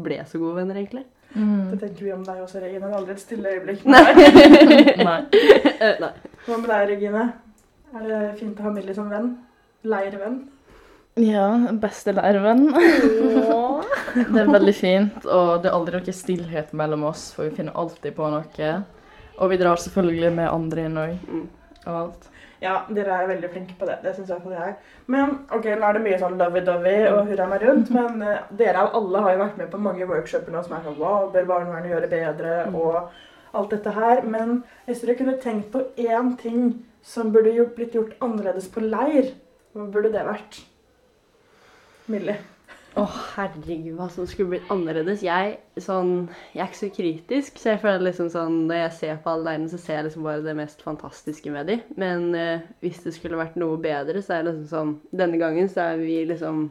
ble 0.00 0.22
så 0.28 0.40
gode 0.40 0.56
venner, 0.62 0.80
egentlig. 0.80 1.04
Det 1.32 1.78
tenker 1.80 2.04
vi 2.04 2.12
om 2.12 2.24
deg 2.24 2.40
også, 2.44 2.60
Regine. 2.60 2.84
Det 2.84 2.92
er 2.92 2.98
aldri 2.98 3.12
et 3.12 3.20
stille 3.20 3.52
øyeblikk. 3.52 3.84
Nei. 3.84 4.02
Eh, 5.80 6.00
nei. 6.04 6.12
Hva 6.46 6.58
med 6.60 6.68
deg, 6.72 6.88
Regine? 6.92 7.28
Er 7.92 8.08
det 8.08 8.20
fint 8.40 8.60
å 8.60 8.66
ha 8.66 8.72
Millie 8.72 8.96
som 8.96 9.08
venn? 9.12 9.34
Leirvenn? 9.84 10.42
Ja, 11.20 11.46
beste 11.76 12.14
leirvenn. 12.16 12.70
Det 14.12 14.40
er 14.42 14.48
veldig 14.48 14.72
fint, 14.76 15.24
og 15.24 15.62
det 15.62 15.70
er 15.70 15.74
aldri 15.74 15.96
noe 15.96 16.12
stillhet 16.12 16.74
mellom 16.76 17.06
oss, 17.08 17.30
for 17.32 17.48
vi 17.48 17.54
finner 17.56 17.76
alltid 17.80 18.12
på 18.16 18.26
noe. 18.28 18.72
Og 19.40 19.48
vi 19.48 19.56
drar 19.60 19.80
selvfølgelig 19.80 20.32
med 20.36 20.50
andre 20.50 20.84
inn 20.84 20.98
òg. 21.00 21.14
Mm. 21.28 21.46
Og 21.86 21.94
alt. 21.96 22.26
Ja, 22.62 22.74
dere 22.92 23.16
er 23.16 23.30
veldig 23.30 23.50
flinke 23.54 23.76
på 23.78 23.88
det. 23.88 23.96
Det 24.04 24.12
syns 24.14 24.28
i 24.30 24.36
hvert 24.36 24.58
jeg. 24.58 24.74
Men 25.10 25.32
ok, 25.48 25.68
nå 25.80 25.88
er 25.88 25.96
det 25.96 26.02
mye 26.04 26.18
sånn 26.20 26.36
lovey-dovey 26.38 27.06
og 27.10 27.30
hurra 27.30 27.46
meg 27.50 27.64
rundt, 27.66 27.92
men 27.96 28.20
uh, 28.22 28.42
dere 28.60 28.84
alle 28.84 29.22
har 29.24 29.34
jo 29.34 29.42
vært 29.42 29.62
med 29.62 29.70
på 29.72 29.80
mange 29.82 30.08
workshoper 30.10 30.54
nå 30.54 30.62
som 30.66 30.76
er 30.76 30.84
sånn 30.86 30.98
wow, 31.00 31.30
bør 31.32 31.48
barnevernet 31.48 31.94
gjøre 31.94 32.10
bedre, 32.12 32.58
og 32.76 33.56
alt 33.56 33.72
dette 33.72 33.96
her. 33.96 34.26
Men 34.28 34.60
hvis 34.86 35.02
dere 35.04 35.16
kunne 35.18 35.38
tenkt 35.42 35.72
på 35.72 35.86
én 36.00 36.36
ting 36.40 36.68
som 37.02 37.32
burde 37.32 37.56
gjort, 37.56 37.72
blitt 37.80 37.96
gjort 37.98 38.14
annerledes 38.22 38.68
på 38.70 38.84
leir, 38.84 39.32
hva 39.72 39.88
burde 39.88 40.12
det 40.12 40.28
vært? 40.28 40.60
Millie. 42.12 42.36
Å, 42.92 43.06
herregud, 43.08 43.94
hva 43.96 44.06
som 44.12 44.26
skulle 44.28 44.52
blitt 44.52 44.72
annerledes. 44.72 45.22
Jeg, 45.24 45.54
sånn, 45.80 46.26
jeg 46.52 46.60
er 46.60 46.68
ikke 46.68 46.80
så 46.82 46.88
kritisk, 46.92 47.60
så 47.60 47.70
jeg 47.70 47.80
føler 47.80 48.04
liksom 48.10 48.28
sånn 48.34 48.58
Når 48.68 48.82
jeg 48.82 48.92
ser 48.98 49.22
på 49.24 49.32
alle 49.32 49.46
leirene, 49.46 49.70
så 49.72 49.80
ser 49.80 49.96
jeg 49.96 50.06
liksom 50.10 50.26
bare 50.28 50.44
det 50.44 50.54
mest 50.58 50.84
fantastiske 50.84 51.54
med 51.54 51.70
de. 51.72 51.78
Men 51.96 52.28
eh, 52.36 52.66
hvis 52.84 53.00
det 53.06 53.14
skulle 53.16 53.40
vært 53.40 53.56
noe 53.60 53.80
bedre, 53.80 54.20
så 54.20 54.36
er 54.36 54.44
det 54.44 54.52
liksom 54.52 54.68
sånn 54.74 55.22
Denne 55.22 55.40
gangen 55.40 55.72
så 55.72 55.86
er 55.86 56.02
vi 56.02 56.18
liksom 56.28 56.66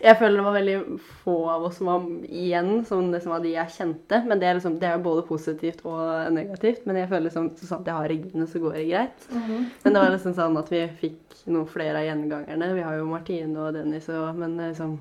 Jeg 0.00 0.16
føler 0.16 0.38
det 0.40 0.44
var 0.46 0.56
veldig 0.56 0.76
få 1.24 1.34
av 1.52 1.66
oss 1.68 1.76
som 1.76 1.90
var 1.90 2.06
igjen 2.24 2.84
som 2.88 3.10
det 3.12 3.20
som 3.20 3.34
var 3.34 3.42
de 3.44 3.52
jeg 3.52 3.74
kjente. 3.74 4.22
Men 4.26 4.40
det 4.40 4.48
er 4.48 4.56
liksom, 4.56 4.78
det 4.80 4.88
er 4.88 4.96
jo 4.96 5.04
både 5.04 5.26
positivt 5.28 5.84
og 5.84 6.32
negativt. 6.32 6.86
Men 6.88 7.02
jeg 7.02 7.10
føler 7.10 7.28
liksom 7.28 7.50
så 7.60 7.76
at 7.76 7.90
jeg 7.90 7.98
har 7.98 8.08
Regine, 8.08 8.48
så 8.48 8.62
går 8.62 8.78
det 8.78 8.88
greit. 8.88 9.28
Men 9.84 9.92
det 9.92 10.00
var 10.00 10.14
liksom 10.14 10.34
sånn 10.38 10.56
at 10.60 10.72
vi 10.72 10.86
fikk 11.02 11.44
noen 11.46 11.68
flere 11.68 12.00
av 12.00 12.08
gjengangerne. 12.08 12.72
Vi 12.78 12.88
har 12.88 12.96
jo 12.96 13.06
Martine 13.10 13.60
og 13.60 13.76
Dennis, 13.76 14.08
og, 14.12 14.40
men 14.40 14.56
liksom 14.62 14.98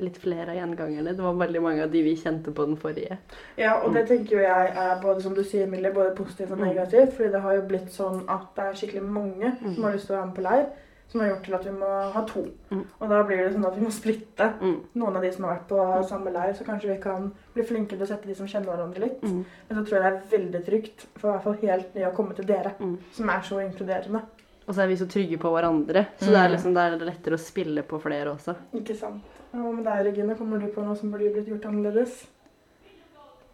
litt 0.00 0.18
flere 0.20 0.54
av 0.54 0.56
gjengangerne. 0.56 1.12
Det 1.12 1.24
var 1.24 1.36
veldig 1.40 1.62
mange 1.62 1.84
av 1.84 1.90
de 1.92 2.02
vi 2.04 2.16
kjente 2.16 2.52
på 2.56 2.66
den 2.68 2.78
forrige. 2.80 3.18
Ja, 3.60 3.76
og 3.84 3.94
det 3.96 4.06
tenker 4.08 4.38
jo 4.38 4.44
jeg 4.44 4.70
er 4.72 5.00
både 5.02 5.24
som 5.24 5.34
du 5.36 5.42
sier, 5.44 5.68
Mille, 5.70 5.92
både 5.94 6.14
positivt 6.16 6.54
og 6.56 6.62
negativt. 6.64 7.12
fordi 7.16 7.32
det 7.34 7.42
har 7.44 7.58
jo 7.58 7.66
blitt 7.68 7.90
sånn 7.92 8.22
at 8.28 8.48
det 8.56 8.66
er 8.66 8.78
skikkelig 8.80 9.04
mange 9.04 9.52
som 9.60 9.84
har 9.84 9.96
lyst 9.96 10.08
til 10.08 10.16
å 10.16 10.18
være 10.18 10.30
med 10.30 10.38
på 10.38 10.46
leir. 10.48 10.70
Som 11.10 11.20
har 11.20 11.28
gjort 11.32 11.42
til 11.44 11.54
at 11.58 11.64
vi 11.66 11.70
må 11.74 11.86
ha 12.14 12.20
to. 12.24 12.44
Mm. 12.70 12.84
Og 13.00 13.08
da 13.10 13.22
blir 13.26 13.40
det 13.42 13.52
sånn 13.56 13.66
at 13.66 13.74
vi 13.76 13.82
må 13.84 13.90
splitte 13.90 14.46
Mm. 14.60 14.76
noen 14.94 15.16
av 15.16 15.22
de 15.22 15.32
som 15.32 15.44
har 15.44 15.56
vært 15.56 15.68
på 15.68 16.08
samme 16.08 16.30
leir. 16.32 16.52
Så 16.54 16.64
kanskje 16.64 16.92
vi 16.94 17.00
kan 17.02 17.32
bli 17.54 17.62
flinke 17.66 17.96
til 17.96 18.02
å 18.06 18.06
sette 18.06 18.26
de 18.30 18.34
som 18.34 18.46
kjenner 18.46 18.70
hverandre 18.76 19.00
litt. 19.00 19.20
Mm. 19.22 19.44
Men 19.68 19.78
så 19.78 19.84
tror 19.88 19.98
jeg 19.98 20.02
det 20.02 20.12
er 20.12 20.38
veldig 20.38 20.64
trygt 20.66 21.06
for 21.18 21.28
i 21.28 21.32
hvert 21.32 21.42
fall 21.42 21.58
helt 21.64 21.94
nye 21.96 22.10
å 22.12 22.14
komme 22.14 22.34
til 22.36 22.44
dere, 22.46 22.74
Mm. 22.78 22.98
som 23.12 23.28
er 23.30 23.40
så 23.42 23.58
inkluderende. 23.60 24.22
Og 24.68 24.74
så 24.76 24.82
er 24.84 24.86
vi 24.86 24.94
så 24.96 25.06
trygge 25.10 25.36
på 25.40 25.50
hverandre, 25.50 26.06
så 26.20 26.26
det 26.30 26.36
er 26.38 26.48
liksom 26.54 26.74
det 26.74 26.82
er 27.00 27.04
lettere 27.06 27.34
å 27.34 27.38
spille 27.42 27.82
på 27.82 27.98
flere 28.00 28.30
også. 28.36 28.54
Ikke 28.72 28.94
sant? 28.96 29.22
Og 29.52 29.74
med 29.74 29.84
deg, 29.84 30.06
Regine, 30.06 30.36
kommer 30.36 30.60
du 30.60 30.68
på 30.68 30.84
noe 30.84 30.94
som 30.94 31.10
burde 31.10 31.32
blitt 31.34 31.48
gjort 31.48 31.66
annerledes? 31.66 32.26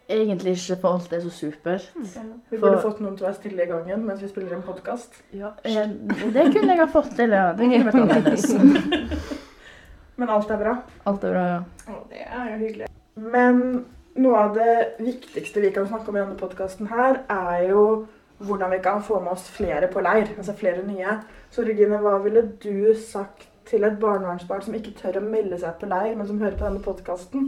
Egentlig 0.09 0.53
ikke, 0.55 0.77
for 0.81 0.93
alt 0.95 1.11
er 1.13 1.19
så 1.25 1.29
supert. 1.35 1.89
Mm. 1.95 2.03
Vi 2.49 2.57
For- 2.57 2.61
burde 2.69 2.81
fått 2.81 2.99
noen 3.03 3.17
til 3.17 3.25
å 3.25 3.29
være 3.29 3.35
stille 3.41 3.63
i 3.65 3.67
gangen 3.67 4.05
mens 4.07 4.21
vi 4.23 4.27
spiller 4.31 4.53
en 4.55 4.61
podkast. 4.63 5.17
Ja. 5.35 5.49
Eh, 5.67 5.87
Det 6.33 6.45
kunne 6.53 6.71
jeg 6.75 6.79
ha 6.79 6.85
fått 6.87 7.11
til, 7.17 7.29
ja. 7.35 7.49
Det 7.53 7.67
kunne 7.67 7.85
vært 7.89 8.01
annerledes. 8.03 8.45
Men 10.17 10.29
alt 10.33 10.49
er 10.51 10.57
bra. 10.61 10.75
Alt 11.05 11.23
er 11.27 11.33
bra, 11.35 11.43
ja. 11.51 11.59
Å, 11.91 11.97
det 12.09 12.23
er 12.23 12.45
jo 12.53 12.57
hyggelig. 12.63 12.87
Men 13.17 13.59
noe 14.17 14.37
av 14.45 14.55
det 14.55 14.77
viktigste 15.03 15.61
vi 15.61 15.71
kan 15.75 15.87
snakke 15.91 16.09
om 16.09 16.15
i 16.17 16.23
denne 16.23 16.39
podkasten 16.39 16.87
her, 16.89 17.19
er 17.29 17.67
jo 17.69 17.83
hvordan 18.39 18.71
vi 18.71 18.79
kan 18.85 19.03
få 19.03 19.19
med 19.21 19.33
oss 19.35 19.49
flere 19.49 19.87
på 19.91 20.01
leir. 20.05 20.31
Altså 20.37 20.55
flere 20.57 20.83
nye. 20.87 21.19
Så 21.51 21.65
Regine, 21.67 21.99
hva 22.01 22.15
ville 22.23 22.45
du 22.63 22.93
sagt 22.95 23.47
til 23.67 23.83
et 23.83 23.99
barnevernsbarn 23.99 24.61
som 24.63 24.73
ikke 24.77 24.95
tør 25.01 25.19
å 25.19 25.25
melde 25.27 25.59
seg 25.59 25.75
på 25.81 25.89
leir, 25.91 26.15
men 26.15 26.27
som 26.29 26.39
hører 26.39 26.55
på 26.57 26.65
denne 26.65 26.81
podkasten? 26.85 27.47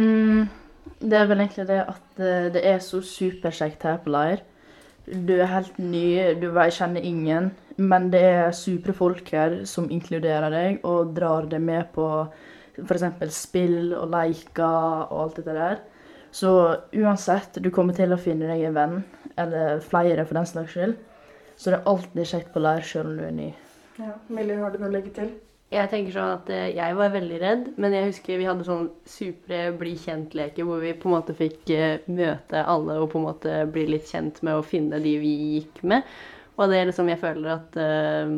Mm, 0.00 0.48
det 0.98 1.16
er 1.16 1.28
vel 1.30 1.42
egentlig 1.42 1.66
det 1.70 1.80
at 1.82 2.20
eh, 2.20 2.48
det 2.54 2.62
er 2.66 2.80
så 2.84 3.00
superkjekt 3.04 3.86
her 3.88 4.00
på 4.04 4.12
leir. 4.12 4.42
Du 5.10 5.32
er 5.38 5.48
helt 5.50 5.78
ny, 5.80 6.34
du 6.38 6.50
kjenner 6.52 7.00
ingen, 7.02 7.50
men 7.80 8.10
det 8.12 8.20
er 8.20 8.52
supre 8.54 8.92
folk 8.94 9.30
her 9.32 9.62
som 9.66 9.88
inkluderer 9.90 10.52
deg 10.52 10.84
og 10.86 11.14
drar 11.16 11.48
deg 11.50 11.62
med 11.64 11.88
på 11.94 12.06
f.eks. 12.80 13.06
spill 13.34 13.94
og 13.96 14.12
leker 14.12 15.08
og 15.08 15.16
alt 15.24 15.40
dette 15.40 15.56
der. 15.56 15.80
Så 16.30 16.52
uansett, 16.94 17.58
du 17.58 17.70
kommer 17.74 17.96
til 17.96 18.12
å 18.14 18.20
finne 18.20 18.46
deg 18.52 18.68
en 18.68 18.76
venn, 18.76 18.98
eller 19.40 19.80
flere 19.82 20.26
for 20.28 20.38
den 20.38 20.46
slags 20.46 20.76
skyld. 20.76 20.94
Så 21.56 21.72
det 21.72 21.80
er 21.80 21.90
alltid 21.90 22.28
kjekt 22.28 22.52
på 22.54 22.62
leir 22.62 22.84
selv 22.86 23.10
om 23.10 23.18
du 23.18 23.24
er 23.26 23.34
ny. 23.36 23.48
Ja. 23.98 24.14
Millie, 24.32 24.60
har 24.60 24.70
du 24.72 24.78
noe 24.80 24.92
å 24.92 24.94
legge 24.94 25.10
til? 25.16 25.32
Jeg 25.70 25.86
tenker 25.92 26.10
sånn 26.16 26.32
at 26.34 26.48
eh, 26.50 26.68
jeg 26.74 26.96
var 26.98 27.12
veldig 27.14 27.36
redd, 27.38 27.66
men 27.78 27.92
jeg 27.94 28.08
husker 28.08 28.40
vi 28.40 28.46
hadde 28.48 28.64
sånn 28.66 28.88
supre 29.06 29.68
bli 29.78 29.92
kjent-leker 30.02 30.66
hvor 30.66 30.80
vi 30.82 30.96
på 30.98 31.06
en 31.06 31.14
måte 31.14 31.36
fikk 31.38 31.70
eh, 31.76 32.00
møte 32.10 32.64
alle 32.66 32.96
og 32.98 33.12
på 33.12 33.20
en 33.20 33.28
måte 33.28 33.60
bli 33.70 33.84
litt 33.92 34.10
kjent 34.10 34.40
med 34.46 34.58
å 34.58 34.64
finne 34.66 34.98
de 35.04 35.12
vi 35.22 35.34
gikk 35.60 35.84
med. 35.86 36.02
Og 36.58 36.66
det 36.72 36.80
er 36.80 36.90
liksom, 36.90 37.06
jeg 37.08 37.20
føler 37.22 37.52
at 37.54 37.78
uh, 37.78 38.32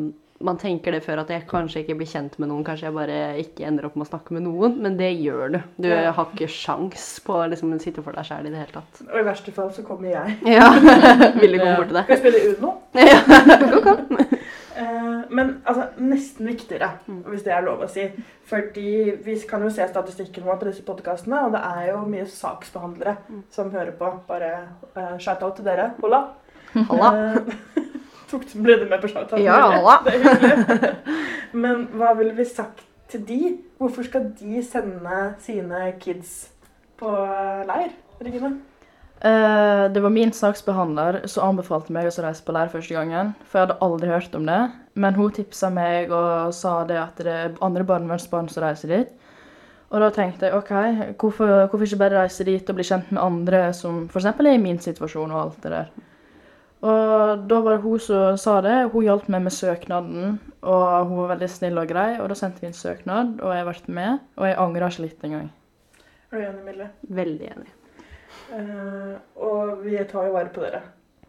man 0.45 0.59
tenker 0.61 0.93
det 0.95 1.01
før 1.03 1.23
at 1.23 1.31
jeg 1.33 1.43
kanskje 1.49 1.81
ikke 1.81 1.95
blir 1.99 2.07
kjent 2.07 2.37
med 2.39 2.47
noen, 2.51 2.61
kanskje 2.67 2.85
jeg 2.87 2.95
bare 2.95 3.17
ikke 3.41 3.65
ender 3.67 3.89
opp 3.89 3.97
med 3.99 4.05
å 4.05 4.11
snakke 4.13 4.35
med 4.37 4.45
noen, 4.45 4.77
men 4.85 4.95
det 5.01 5.09
gjør 5.17 5.51
du. 5.55 5.59
Du 5.83 5.89
Ja. 5.89 6.13
har 6.15 6.29
ikke 6.31 6.47
sjans 6.53 7.17
på 7.25 7.35
å 7.41 7.49
liksom, 7.51 7.73
sitte 7.83 8.03
for 8.05 8.15
deg 8.15 8.29
sjæl 8.29 8.47
i 8.47 8.53
det 8.53 8.61
hele 8.61 8.77
tatt. 8.77 9.01
Og 9.09 9.17
i 9.19 9.25
verste 9.27 9.51
fall 9.57 9.73
så 9.75 9.83
kommer 9.87 10.13
jeg. 10.13 10.37
Ja, 10.53 10.69
Vil 11.41 11.57
du 11.57 11.59
komme 11.59 11.75
bort 11.81 11.91
til 11.91 11.99
deg? 11.99 12.05
Skal 12.05 12.15
vi 12.15 12.21
spille 12.21 12.45
Uno? 12.53 12.73
deg? 12.93 13.07
Eh, 13.09 14.42
men 15.29 15.61
altså, 15.65 15.87
nesten 15.97 16.47
viktigere, 16.47 16.89
Mm. 17.07 17.23
hvis 17.27 17.43
det 17.43 17.53
er 17.53 17.61
lov 17.61 17.81
å 17.83 17.87
si. 17.89 18.07
Fordi 18.45 19.11
vi 19.23 19.35
kan 19.49 19.61
jo 19.61 19.69
se 19.69 19.87
statistikken 19.87 20.43
vår 20.45 20.57
på 20.59 20.65
disse 20.71 20.83
podkastene, 20.83 21.45
og 21.45 21.51
det 21.51 21.61
er 21.63 21.91
jo 21.91 22.05
mye 22.05 22.25
saksbehandlere 22.25 23.15
Mm. 23.29 23.43
som 23.51 23.71
hører 23.71 23.91
på. 23.91 24.11
Bare 24.27 24.51
uh, 24.97 25.17
shout-out 25.19 25.55
til 25.55 25.65
dere. 25.65 25.91
Hola. 26.01 26.23
Halla. 26.89 27.35
Eh, 27.35 27.53
tok 28.31 28.43
ble 28.63 28.79
du 28.79 28.85
med 28.89 29.01
på 29.01 29.07
shout-out? 29.07 29.39
Ja, 29.43 29.59
halla. 29.71 29.99
Men 31.53 31.87
hva 31.93 32.13
ville 32.17 32.33
vi 32.33 32.45
sagt 32.45 32.81
til 33.09 33.21
de? 33.27 33.57
Hvorfor 33.77 34.03
skal 34.07 34.31
de 34.39 34.63
sende 34.65 35.35
sine 35.43 35.93
kids 35.99 36.49
på 36.97 37.09
eh, 37.13 37.65
leir, 37.69 37.91
Regine? 38.23 38.55
Eh, 39.23 39.91
det 39.93 40.01
var 40.03 40.09
min 40.11 40.33
saksbehandler 40.35 41.21
som 41.31 41.53
anbefalte 41.53 41.93
meg 41.95 42.09
å 42.09 42.23
reise 42.25 42.43
på 42.43 42.51
leir 42.55 42.71
første 42.73 42.95
gangen. 42.95 43.31
For 43.47 43.59
jeg 43.61 43.67
hadde 43.69 43.81
aldri 43.85 44.09
hørt 44.11 44.33
om 44.35 44.47
det. 44.49 44.61
Men 44.99 45.15
hun 45.15 45.31
tipsa 45.31 45.69
meg 45.71 46.11
og 46.11 46.51
sa 46.55 46.81
det 46.87 46.97
at 46.99 47.21
det 47.23 47.31
er 47.31 47.59
andre 47.63 47.85
barnevernsbarn 47.87 48.49
som 48.51 48.65
reiser 48.65 48.91
dit. 48.91 49.13
Og 49.93 50.01
da 50.01 50.09
tenkte 50.11 50.49
jeg 50.49 50.57
OK, 50.57 50.71
hvorfor, 51.21 51.51
hvorfor 51.69 51.85
ikke 51.85 52.01
bare 52.01 52.23
reise 52.23 52.43
dit 52.43 52.69
og 52.69 52.75
bli 52.75 52.85
kjent 52.87 53.11
med 53.13 53.21
andre 53.21 53.67
som 53.77 54.07
f.eks. 54.09 54.25
er 54.33 54.49
i 54.51 54.59
min 54.59 54.81
situasjon 54.81 55.31
og 55.31 55.39
alt 55.39 55.59
det 55.63 55.71
der. 55.71 55.93
Og 56.83 57.45
da 57.47 57.59
var 57.63 57.77
det 57.77 57.83
hun 57.85 58.01
som 58.03 58.39
sa 58.41 58.57
det. 58.65 58.73
Hun 58.91 59.05
hjalp 59.05 59.29
meg 59.31 59.45
med 59.45 59.55
søknaden, 59.55 60.33
og 60.67 61.07
hun 61.07 61.21
var 61.21 61.35
veldig 61.35 61.49
snill 61.53 61.79
og 61.79 61.87
grei. 61.93 62.09
Og 62.19 62.27
da 62.27 62.35
sendte 62.35 62.65
vi 62.65 62.67
en 62.73 62.75
søknad, 62.75 63.37
og 63.39 63.55
jeg 63.55 63.69
ble 63.69 63.95
med. 64.01 64.27
Og 64.35 64.49
jeg 64.49 64.59
angrer 64.65 64.89
ikke 64.89 65.05
litt 65.05 65.23
engang. 65.29 65.47
Er 66.33 66.35
du 66.35 66.43
enig, 66.49 66.65
Mille? 66.67 66.89
Veldig 67.21 67.49
enig. 67.53 67.71
Eh, 68.57 69.13
og 69.45 69.79
vi 69.85 69.95
tar 70.09 70.27
jo 70.27 70.35
vare 70.35 70.51
på 70.53 70.65
dere. 70.65 70.83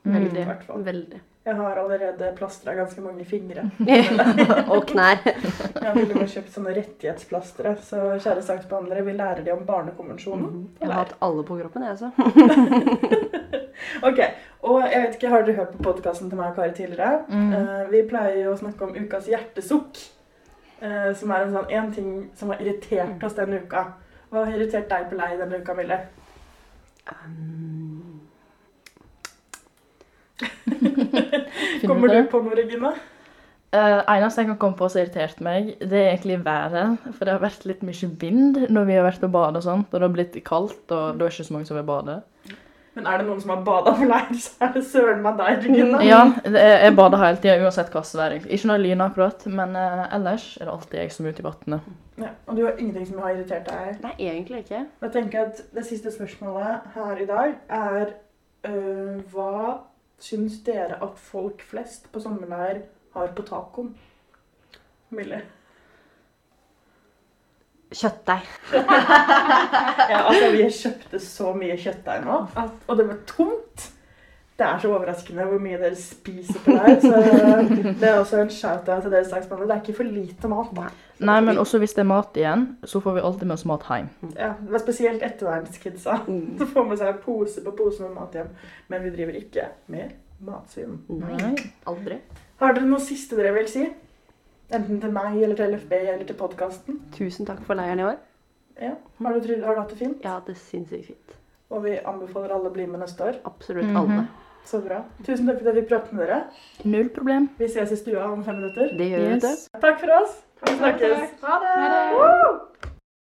Veldig. 0.04 0.42
I 0.42 0.48
hvert 0.50 0.66
fall. 0.66 0.84
Veldig. 0.84 1.20
Jeg 1.44 1.56
har 1.58 1.76
allerede 1.76 2.30
plastra 2.38 2.72
ganske 2.74 3.02
mange 3.04 3.24
fingre. 3.28 3.66
Og 4.72 4.86
knær. 4.88 5.18
Jeg 5.24 5.90
ville 5.92 6.14
bare 6.14 6.28
kjøpt 6.32 6.54
sånne 6.54 6.72
rettighetsplastre. 6.78 7.74
Så 7.84 8.00
kjære 8.14 8.44
saksbehandlere, 8.46 9.04
vi 9.04 9.12
lærer 9.18 9.44
de 9.44 9.52
om 9.52 9.66
Barnekonvensjonen. 9.68 10.62
Jeg 10.80 10.88
har 10.88 11.02
hatt 11.02 11.12
alle 11.20 11.44
på 11.44 11.58
kroppen, 11.60 11.84
jeg, 11.84 11.98
også. 11.98 12.10
Ok, 14.08 14.20
og 14.62 14.84
jeg 14.86 15.00
vet 15.02 15.14
ikke, 15.16 15.28
Har 15.28 15.42
dere 15.44 15.56
hørt 15.56 15.72
på 15.74 15.82
podkasten 15.82 16.30
til 16.30 16.38
meg 16.38 16.52
og 16.52 16.56
Kari 16.56 16.72
tidligere? 16.72 17.24
Eh, 17.28 17.80
vi 17.90 18.02
pleier 18.08 18.38
jo 18.46 18.54
å 18.54 18.60
snakke 18.60 18.86
om 18.86 18.94
ukas 18.96 19.28
hjertesukk. 19.28 20.00
Uh, 20.84 21.12
som 21.16 21.30
er 21.32 21.44
en 21.44 21.52
sånn 21.54 21.70
én 21.72 21.92
ting 21.94 22.08
som 22.36 22.50
har 22.52 22.60
irritert 22.60 23.22
oss 23.24 23.36
denne 23.38 23.62
uka. 23.62 23.84
Hva 24.28 24.42
har 24.44 24.56
irritert 24.56 24.88
deg 24.90 25.06
på 25.08 25.16
lei 25.16 25.30
denne 25.38 25.60
uka, 25.62 25.76
Mille? 25.78 26.00
Um, 27.12 28.20
Kommer 31.84 32.08
du 32.08 32.22
på 32.30 32.40
noe, 32.44 32.56
Regina? 32.56 32.94
Uh, 33.74 34.00
eneste 34.06 34.44
jeg 34.44 34.52
kan 34.52 34.58
komme 34.62 34.78
på 34.78 34.86
som 34.86 35.00
har 35.00 35.08
irritert 35.08 35.40
meg, 35.42 35.72
det 35.82 35.98
er 35.98 36.12
egentlig 36.12 36.38
været. 36.46 37.00
For 37.10 37.26
det 37.26 37.34
har 37.34 37.42
vært 37.42 37.66
litt 37.66 37.82
mye 37.86 38.10
vind 38.20 38.60
når 38.70 38.86
vi 38.88 38.98
har 38.98 39.06
vært 39.06 39.26
og 39.26 39.34
badet 39.34 39.60
og 39.60 39.66
sånt, 39.66 39.88
og 39.90 39.98
det 39.98 40.06
har 40.06 40.14
blitt 40.14 40.38
kaldt, 40.46 40.84
og 40.88 40.94
da 40.94 41.08
er 41.10 41.18
det 41.24 41.32
ikke 41.32 41.48
så 41.48 41.56
mange 41.56 41.68
som 41.70 41.78
vil 41.80 41.88
bade. 41.88 42.20
Men 42.94 43.08
er 43.10 43.18
det 43.18 43.26
noen 43.26 43.40
som 43.42 43.50
har 43.50 43.62
bada 43.66 43.92
på 43.98 44.06
leir, 44.06 44.36
så 44.38 44.68
er 44.68 44.72
det 44.76 44.84
søren 44.86 45.22
meg 45.24 45.40
deg. 45.40 45.64
Ja, 46.06 46.20
jeg 46.46 46.94
bader 46.94 47.22
hele 47.24 47.40
tida 47.42 47.56
uansett 47.64 47.90
hva 47.94 48.04
som 48.06 48.22
er. 48.22 48.36
Ikke 48.44 48.70
når 48.70 48.84
det 48.84 48.98
akkurat, 49.08 49.46
men 49.50 49.74
eh, 49.78 50.04
ellers 50.14 50.44
er 50.60 50.68
det 50.68 50.74
alltid 50.76 51.00
jeg 51.00 51.14
som 51.16 51.26
er 51.26 51.34
ute 51.34 51.42
i 51.42 51.46
vannet. 51.48 51.88
Ja, 52.22 52.30
og 52.46 52.56
du 52.56 52.62
har 52.62 52.78
ingenting 52.78 53.08
som 53.08 53.18
har 53.24 53.34
irritert 53.34 53.66
deg? 53.66 53.98
nei, 54.04 54.12
egentlig 54.28 54.62
ikke. 54.62 54.84
Jeg 55.02 55.14
tenker 55.16 55.48
at 55.48 55.64
Det 55.74 55.82
siste 55.86 56.12
spørsmålet 56.14 56.86
her 56.94 57.22
i 57.24 57.26
dag 57.26 57.56
er 57.68 58.12
øh, 58.70 59.18
Hva 59.32 59.80
syns 60.22 60.60
dere 60.66 61.00
at 61.02 61.18
folk 61.18 61.64
flest 61.66 62.06
på 62.12 62.22
sommerleir 62.22 62.84
har 63.16 63.34
på 63.34 63.42
tacoen? 63.42 63.90
Millie? 65.10 65.42
Kjøttdeig. 67.94 68.46
Ja, 70.04 70.20
altså, 70.28 70.50
vi 70.52 70.64
kjøpte 70.68 71.18
så 71.22 71.52
mye 71.56 71.76
kjøttdeig 71.80 72.24
nå, 72.26 72.38
at, 72.60 72.72
og 72.90 72.98
det 72.98 73.06
var 73.08 73.20
tomt. 73.30 73.90
Det 74.54 74.62
er 74.66 74.76
så 74.78 74.90
overraskende 74.92 75.42
hvor 75.48 75.58
mye 75.58 75.78
dere 75.80 75.96
spiser 75.98 76.60
på 76.62 76.74
der. 76.76 77.00
Så 77.02 77.88
det 77.98 78.06
er 78.06 78.18
også 78.20 78.38
en 78.38 78.52
shout-out 78.54 79.02
til 79.02 79.10
dere 79.10 79.24
saksbehandlere. 79.26 79.66
Det 79.72 79.74
er 79.74 79.80
ikke 79.82 79.96
for 79.98 80.06
lite 80.06 80.50
mat. 80.52 80.68
da. 80.76 80.84
Nei, 81.26 81.40
men 81.42 81.58
også 81.58 81.80
hvis 81.82 81.96
det 81.96 82.04
er 82.04 82.10
mat 82.12 82.38
igjen, 82.38 82.62
så 82.86 83.00
får 83.02 83.16
vi 83.16 83.24
alltid 83.26 83.48
med 83.50 83.56
oss 83.56 83.64
mat 83.66 83.88
hjem. 83.90 84.12
Ja, 84.36 84.52
det 84.60 84.76
var 84.76 84.84
spesielt 84.84 85.24
ettervernskidsa. 85.26 86.20
Så 86.60 86.68
får 86.70 86.86
med 86.92 87.02
seg 87.02 87.18
pose 87.24 87.64
på 87.66 87.74
pose 87.80 88.04
med 88.06 88.14
mat 88.20 88.38
hjem. 88.38 88.52
Men 88.92 89.02
vi 89.08 89.10
driver 89.16 89.40
ikke 89.40 89.66
med 89.90 90.14
matsvinn. 90.46 91.00
Nei, 91.18 91.54
aldri. 91.90 92.20
Har 92.62 92.76
dere 92.78 92.86
noe 92.86 93.02
siste 93.02 93.34
dere 93.40 93.56
vil 93.58 93.66
si? 93.70 93.88
Enten 94.72 95.00
til 95.00 95.12
meg 95.12 95.42
eller 95.42 95.56
til 95.56 95.74
LFB 95.74 95.92
eller 95.92 96.24
til 96.26 96.36
podkasten? 96.36 97.00
Tusen 97.12 97.46
takk 97.46 97.60
for 97.66 97.74
leiren 97.74 98.00
i 98.00 98.04
år. 98.04 98.16
Ja. 98.80 98.94
Har, 99.22 99.32
du, 99.38 99.52
har 99.64 99.74
du 99.74 99.80
hatt 99.80 99.90
det 99.90 99.98
fint? 99.98 100.24
Ja, 100.24 100.38
det 100.40 100.54
er 100.54 100.54
det 100.54 100.56
sinnssykt 100.58 101.06
fint. 101.06 101.34
Og 101.70 101.84
vi 101.84 101.98
anbefaler 102.06 102.54
alle 102.54 102.70
å 102.70 102.72
bli 102.74 102.86
med 102.86 103.00
neste 103.00 103.24
år. 103.24 103.34
Absolutt 103.44 103.86
Mhm. 103.86 103.96
alle. 103.96 104.26
Så 104.64 104.80
bra. 104.80 105.02
Tusen 105.26 105.46
takk 105.46 105.58
for 105.60 105.68
at 105.68 105.74
jeg 105.76 105.84
fikk 105.84 105.88
prate 105.90 106.14
med 106.16 106.26
dere. 106.26 106.42
Null 106.84 107.08
problem. 107.10 107.50
Vi 107.58 107.68
ses 107.68 107.92
i 107.92 107.96
stua 107.96 108.24
om 108.32 108.44
fem 108.44 108.54
minutter. 108.56 108.88
Det 108.96 109.10
gjør 109.10 109.18
vi. 109.28 109.34
Yes. 109.46 109.68
Takk 109.80 110.00
for 110.00 110.14
oss. 110.22 110.40
Vi 110.64 110.72
snakkes. 110.78 111.34
Ha 111.42 111.58
det. 111.60 111.74
Woo! 112.16 112.93